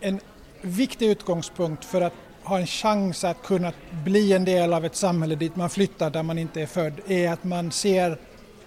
en 0.00 0.20
viktig 0.60 1.10
utgångspunkt 1.10 1.84
för 1.84 2.00
att 2.00 2.14
ha 2.50 2.58
en 2.58 2.66
chans 2.66 3.24
att 3.24 3.42
kunna 3.42 3.72
bli 4.04 4.32
en 4.32 4.44
del 4.44 4.72
av 4.72 4.84
ett 4.84 4.96
samhälle 4.96 5.34
dit 5.34 5.56
man 5.56 5.70
flyttar 5.70 6.10
där 6.10 6.22
man 6.22 6.38
inte 6.38 6.62
är 6.62 6.66
född 6.66 7.00
är 7.06 7.32
att 7.32 7.44
man 7.44 7.72
ser 7.72 8.18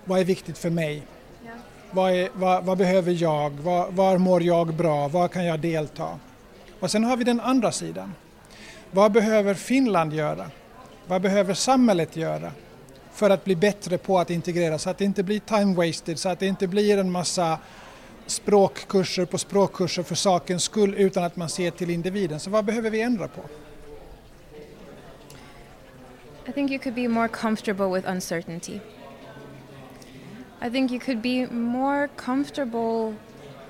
vad 0.06 0.20
är 0.20 0.24
viktigt 0.24 0.58
för 0.58 0.70
mig? 0.70 1.04
Ja. 1.46 1.52
Vad, 1.92 2.12
är, 2.12 2.30
vad, 2.34 2.64
vad, 2.64 2.78
behöver 2.78 3.12
jag? 3.12 3.50
Var, 3.50 3.92
var 3.92 4.18
mår 4.18 4.44
jag 4.44 4.74
bra? 4.74 5.08
Var 5.08 5.28
kan 5.28 5.46
jag 5.46 5.60
delta? 5.60 6.20
Och 6.80 6.92
sen 6.92 7.04
har 7.04 7.18
vi 7.18 7.24
den 7.24 7.40
andra 7.40 7.72
sidan. 7.72 8.14
Vad 8.92 9.12
behöver 9.12 9.54
Finland 9.54 10.14
göra? 10.14 10.46
Vad 11.08 11.22
behöver 11.22 11.54
samhället 11.54 12.16
göra 12.16 12.52
för 13.14 13.30
att 13.30 13.46
bli 13.46 13.56
bättre 13.56 13.98
på 13.98 14.20
att 14.20 14.30
integrera 14.30 14.78
så 14.78 14.90
att 14.90 14.98
det 14.98 15.06
inte 15.06 15.24
blir 15.24 15.40
time 15.40 15.76
wasted, 15.76 16.20
så 16.20 16.30
att 16.30 16.40
det 16.40 16.48
inte 16.48 16.68
blir 16.68 16.98
en 16.98 17.12
massa 17.12 17.58
språkkurser 18.28 19.26
på 19.26 19.38
språkkurser 19.38 20.04
för 20.04 20.16
sakens 20.16 20.64
skull 20.64 20.94
utan 20.98 21.24
att 21.24 21.36
man 21.36 21.50
ser 21.50 21.72
till 21.72 21.90
individen. 21.90 22.40
Så 22.40 22.50
vad 22.50 22.66
behöver 22.66 22.90
vi 22.90 23.02
ändra 23.02 23.28
på? 23.28 23.42
I 26.46 26.52
think 26.52 26.70
you 26.70 26.80
could 26.80 26.94
be 26.94 27.08
more 27.08 27.30
comfortable 27.30 27.90
with 27.90 28.06
uncertainty. 28.06 28.82
I 30.60 30.70
think 30.70 30.92
you 30.92 31.00
could 31.00 31.22
be 31.22 31.46
more 31.46 32.10
comfortable, 32.18 33.16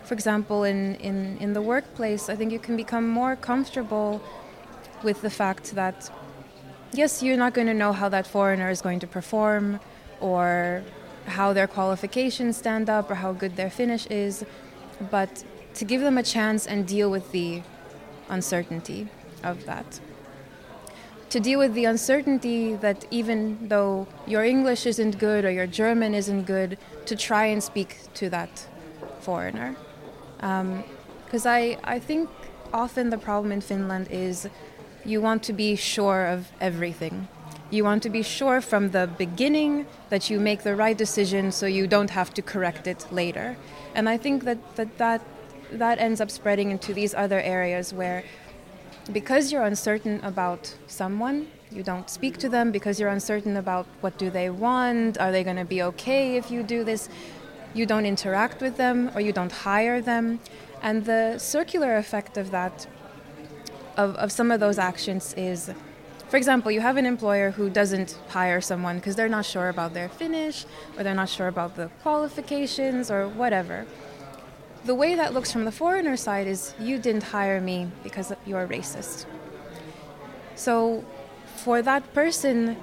for 0.03 0.15
example, 0.15 0.63
in, 0.63 0.95
in, 0.95 1.37
in 1.37 1.53
the 1.53 1.61
workplace. 1.61 2.29
I 2.29 2.35
think 2.35 2.51
you 2.51 2.57
can 2.57 2.75
become 2.75 3.07
more 3.07 3.35
comfortable 3.35 4.23
with 5.03 5.21
the 5.21 5.29
fact 5.29 5.75
that, 5.75 6.09
yes, 6.93 7.21
you're 7.21 7.37
not 7.37 7.53
going 7.53 7.67
to 7.67 7.75
know 7.75 7.93
how 7.93 8.09
that 8.09 8.25
foreigner 8.25 8.71
is 8.71 8.81
going 8.81 8.99
to 9.01 9.07
perform 9.07 9.79
or 10.19 10.83
how 11.27 11.53
their 11.53 11.67
qualifications 11.67 12.57
stand 12.57 12.89
up 12.89 13.09
or 13.11 13.15
how 13.15 13.33
good 13.33 13.55
their 13.55 13.69
Finnish 13.69 14.07
is, 14.07 14.43
but 15.11 15.43
to 15.75 15.85
give 15.85 16.01
them 16.01 16.17
a 16.17 16.23
chance 16.23 16.65
and 16.65 16.87
deal 16.87 17.11
with 17.11 17.31
the 17.31 17.61
uncertainty 18.29 19.09
of 19.43 19.65
that 19.65 19.99
to 21.33 21.39
deal 21.39 21.57
with 21.57 21.73
the 21.73 21.85
uncertainty 21.85 22.75
that 22.75 23.07
even 23.09 23.67
though 23.67 24.05
your 24.27 24.43
English 24.43 24.85
isn't 24.85 25.17
good 25.17 25.43
or 25.43 25.49
your 25.49 25.65
German 25.65 26.13
isn't 26.13 26.43
good, 26.43 26.77
to 27.07 27.15
try 27.15 27.45
and 27.45 27.63
speak 27.63 27.97
to 28.13 28.29
that 28.29 28.67
foreigner. 29.19 29.75
Because 30.35 31.45
um, 31.47 31.57
I, 31.59 31.79
I 31.83 31.97
think 31.97 32.29
often 32.71 33.09
the 33.09 33.17
problem 33.17 33.51
in 33.51 33.61
Finland 33.61 34.09
is 34.11 34.47
you 35.03 35.21
want 35.21 35.41
to 35.43 35.53
be 35.53 35.75
sure 35.75 36.27
of 36.27 36.51
everything. 36.61 37.27
You 37.71 37.83
want 37.83 38.03
to 38.03 38.11
be 38.11 38.21
sure 38.21 38.61
from 38.61 38.91
the 38.91 39.09
beginning 39.17 39.87
that 40.09 40.29
you 40.29 40.39
make 40.39 40.61
the 40.61 40.75
right 40.75 40.95
decision 40.95 41.51
so 41.51 41.65
you 41.65 41.87
don't 41.87 42.11
have 42.11 42.31
to 42.35 42.43
correct 42.43 42.85
it 42.85 43.07
later. 43.11 43.57
And 43.95 44.07
I 44.07 44.17
think 44.17 44.43
that 44.43 44.75
that, 44.75 44.99
that, 44.99 45.21
that 45.71 45.97
ends 45.97 46.21
up 46.21 46.29
spreading 46.29 46.69
into 46.69 46.93
these 46.93 47.15
other 47.15 47.39
areas 47.39 47.91
where 47.91 48.23
because 49.11 49.51
you're 49.51 49.63
uncertain 49.63 50.19
about 50.23 50.75
someone 50.87 51.47
you 51.73 51.83
don't 51.83 52.09
speak 52.09 52.37
to 52.37 52.49
them. 52.49 52.71
Because 52.71 52.99
you're 52.99 53.09
uncertain 53.09 53.57
about 53.57 53.87
what 54.01 54.17
do 54.17 54.29
they 54.29 54.49
want 54.49 55.19
are 55.19 55.31
they 55.31 55.43
going 55.43 55.57
to 55.57 55.65
be 55.65 55.81
okay 55.81 56.35
if 56.37 56.51
you 56.51 56.63
do 56.63 56.83
this 56.83 57.09
you 57.73 57.87
don't 57.87 58.05
interact 58.05 58.61
with 58.61 58.77
them 58.77 59.09
or 59.15 59.21
you 59.21 59.31
don't 59.31 59.51
hire 59.51 59.99
them. 59.99 60.39
And 60.81 61.05
the 61.05 61.39
circular 61.39 61.97
effect 61.97 62.37
of 62.37 62.51
that 62.51 62.87
of, 63.97 64.15
of 64.15 64.31
some 64.31 64.51
of 64.51 64.59
those 64.59 64.77
actions 64.77 65.33
is 65.37 65.71
for 66.27 66.37
example 66.37 66.71
you 66.71 66.81
have 66.81 66.97
an 66.97 67.05
employer 67.05 67.51
who 67.51 67.69
doesn't 67.69 68.17
hire 68.29 68.59
someone 68.59 68.97
because 68.97 69.15
they're 69.15 69.29
not 69.29 69.45
sure 69.45 69.69
about 69.69 69.93
their 69.93 70.09
Finnish 70.09 70.65
or 70.97 71.03
they're 71.03 71.13
not 71.13 71.29
sure 71.29 71.47
about 71.47 71.75
the 71.75 71.89
qualifications 72.01 73.11
or 73.11 73.27
whatever 73.27 73.85
the 74.85 74.95
way 74.95 75.15
that 75.15 75.33
looks 75.33 75.51
from 75.51 75.65
the 75.65 75.71
foreigner 75.71 76.17
side 76.17 76.47
is 76.47 76.73
you 76.79 76.99
didn't 76.99 77.23
hire 77.23 77.61
me 77.61 77.89
because 78.03 78.33
you're 78.45 78.67
racist. 78.67 79.25
So 80.55 81.03
for 81.55 81.81
that 81.81 82.13
person, 82.13 82.77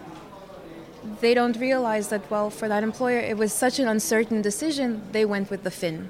they 1.21 1.35
don't 1.35 1.57
realize 1.57 2.09
that, 2.09 2.31
well, 2.31 2.51
for 2.51 2.69
that 2.69 2.83
employer, 2.83 3.19
it 3.19 3.37
was 3.37 3.53
such 3.53 3.79
an 3.79 3.89
uncertain 3.89 4.43
decision, 4.43 5.03
they 5.13 5.25
went 5.25 5.51
with 5.51 5.63
the 5.63 5.71
Finn. 5.71 6.09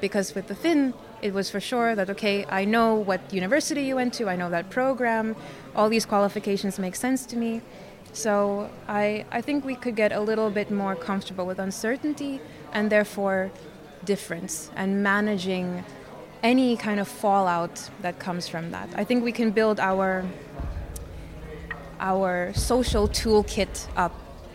Because 0.00 0.34
with 0.34 0.48
the 0.48 0.54
Finn, 0.54 0.94
it 1.20 1.34
was 1.34 1.50
for 1.50 1.60
sure 1.60 1.94
that, 1.94 2.08
okay, 2.10 2.46
I 2.46 2.64
know 2.64 2.94
what 2.94 3.32
university 3.32 3.82
you 3.82 3.96
went 3.96 4.14
to, 4.14 4.28
I 4.28 4.36
know 4.36 4.50
that 4.50 4.70
program, 4.70 5.36
all 5.76 5.88
these 5.88 6.06
qualifications 6.06 6.78
make 6.78 6.96
sense 6.96 7.26
to 7.26 7.36
me. 7.36 7.60
So 8.12 8.70
I, 8.88 9.24
I 9.30 9.40
think 9.40 9.64
we 9.64 9.76
could 9.76 9.94
get 9.94 10.12
a 10.12 10.20
little 10.20 10.50
bit 10.50 10.70
more 10.70 10.96
comfortable 10.96 11.46
with 11.46 11.58
uncertainty 11.58 12.40
and 12.72 12.90
therefore 12.90 13.50
difference 14.04 14.70
and 14.76 15.02
managing 15.02 15.84
any 16.42 16.76
kind 16.76 17.00
of 17.00 17.08
fallout 17.08 17.90
that 18.00 18.18
comes 18.18 18.48
from 18.48 18.70
that. 18.70 18.88
I 18.94 19.04
think 19.04 19.24
we 19.24 19.32
can 19.32 19.50
build 19.50 19.78
our 19.78 20.24
our 22.00 22.52
social 22.54 23.08
toolkit 23.08 23.86
up 23.96 24.12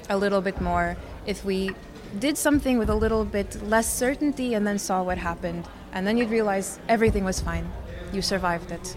a 0.09 0.17
little 0.17 0.41
bit 0.41 0.59
more 0.59 0.97
if 1.27 1.45
we 1.45 1.75
did 2.17 2.37
something 2.37 2.79
with 2.79 2.89
a 2.89 2.95
little 2.95 3.23
bit 3.23 3.61
less 3.63 3.91
certainty 3.91 4.55
and 4.55 4.65
then 4.65 4.79
saw 4.79 5.03
what 5.03 5.17
happened 5.17 5.67
and 5.93 6.07
then 6.07 6.17
you'd 6.17 6.29
realize 6.29 6.79
everything 6.89 7.23
was 7.23 7.39
fine. 7.39 7.71
You 8.11 8.21
survived 8.21 8.71
it. 8.71 8.95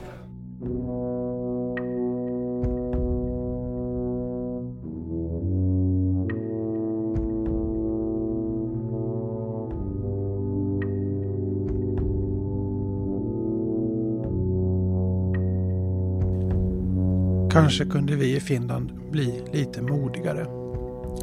Kanske 17.59 17.85
kunde 17.85 18.16
vi 18.16 18.37
i 18.37 18.40
Finland 18.40 18.92
bli 19.11 19.42
lite 19.53 19.83
modigare. 19.83 20.44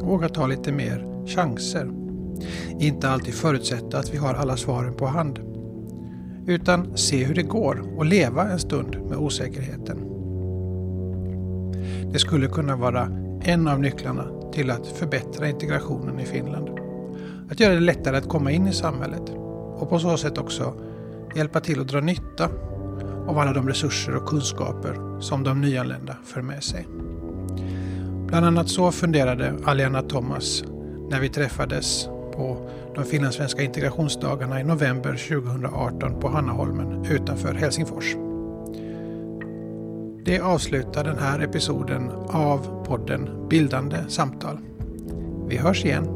Våga 0.02 0.28
ta 0.28 0.46
lite 0.46 0.72
mer 0.72 1.26
chanser. 1.26 1.90
Inte 2.80 3.08
alltid 3.08 3.34
förutsätta 3.34 3.98
att 3.98 4.14
vi 4.14 4.18
har 4.18 4.34
alla 4.34 4.56
svaren 4.56 4.94
på 4.94 5.06
hand. 5.06 5.38
Utan 6.46 6.96
se 6.96 7.24
hur 7.24 7.34
det 7.34 7.42
går 7.42 7.84
och 7.96 8.06
leva 8.06 8.50
en 8.50 8.58
stund 8.58 8.96
med 9.08 9.18
osäkerheten. 9.18 9.98
Det 12.12 12.18
skulle 12.18 12.46
kunna 12.46 12.76
vara 12.76 13.08
en 13.42 13.68
av 13.68 13.80
nycklarna 13.80 14.50
till 14.52 14.70
att 14.70 14.86
förbättra 14.86 15.48
integrationen 15.48 16.20
i 16.20 16.24
Finland. 16.24 16.68
Att 17.50 17.60
göra 17.60 17.74
det 17.74 17.80
lättare 17.80 18.16
att 18.16 18.28
komma 18.28 18.50
in 18.50 18.68
i 18.68 18.72
samhället 18.72 19.30
och 19.76 19.90
på 19.90 19.98
så 19.98 20.16
sätt 20.16 20.38
också 20.38 20.74
hjälpa 21.36 21.60
till 21.60 21.80
att 21.80 21.88
dra 21.88 22.00
nytta 22.00 22.48
av 23.26 23.38
alla 23.38 23.52
de 23.52 23.68
resurser 23.68 24.16
och 24.16 24.28
kunskaper 24.28 25.20
som 25.20 25.44
de 25.44 25.60
nyanlända 25.60 26.16
för 26.24 26.42
med 26.42 26.64
sig. 26.64 26.86
Bland 28.26 28.46
annat 28.46 28.68
så 28.68 28.92
funderade 28.92 29.54
Aliana 29.64 30.02
Thomas 30.02 30.64
när 31.10 31.20
vi 31.20 31.28
träffades 31.28 32.04
på 32.04 32.70
de 32.94 33.04
finlandssvenska 33.04 33.62
integrationsdagarna 33.62 34.60
i 34.60 34.64
november 34.64 35.28
2018 35.28 36.20
på 36.20 36.28
Hannaholmen 36.28 37.04
utanför 37.10 37.54
Helsingfors. 37.54 38.14
Det 40.24 40.40
avslutar 40.40 41.04
den 41.04 41.18
här 41.18 41.40
episoden 41.40 42.10
av 42.28 42.84
podden 42.84 43.48
Bildande 43.48 43.96
samtal. 44.08 44.58
Vi 45.48 45.56
hörs 45.56 45.84
igen 45.84 46.15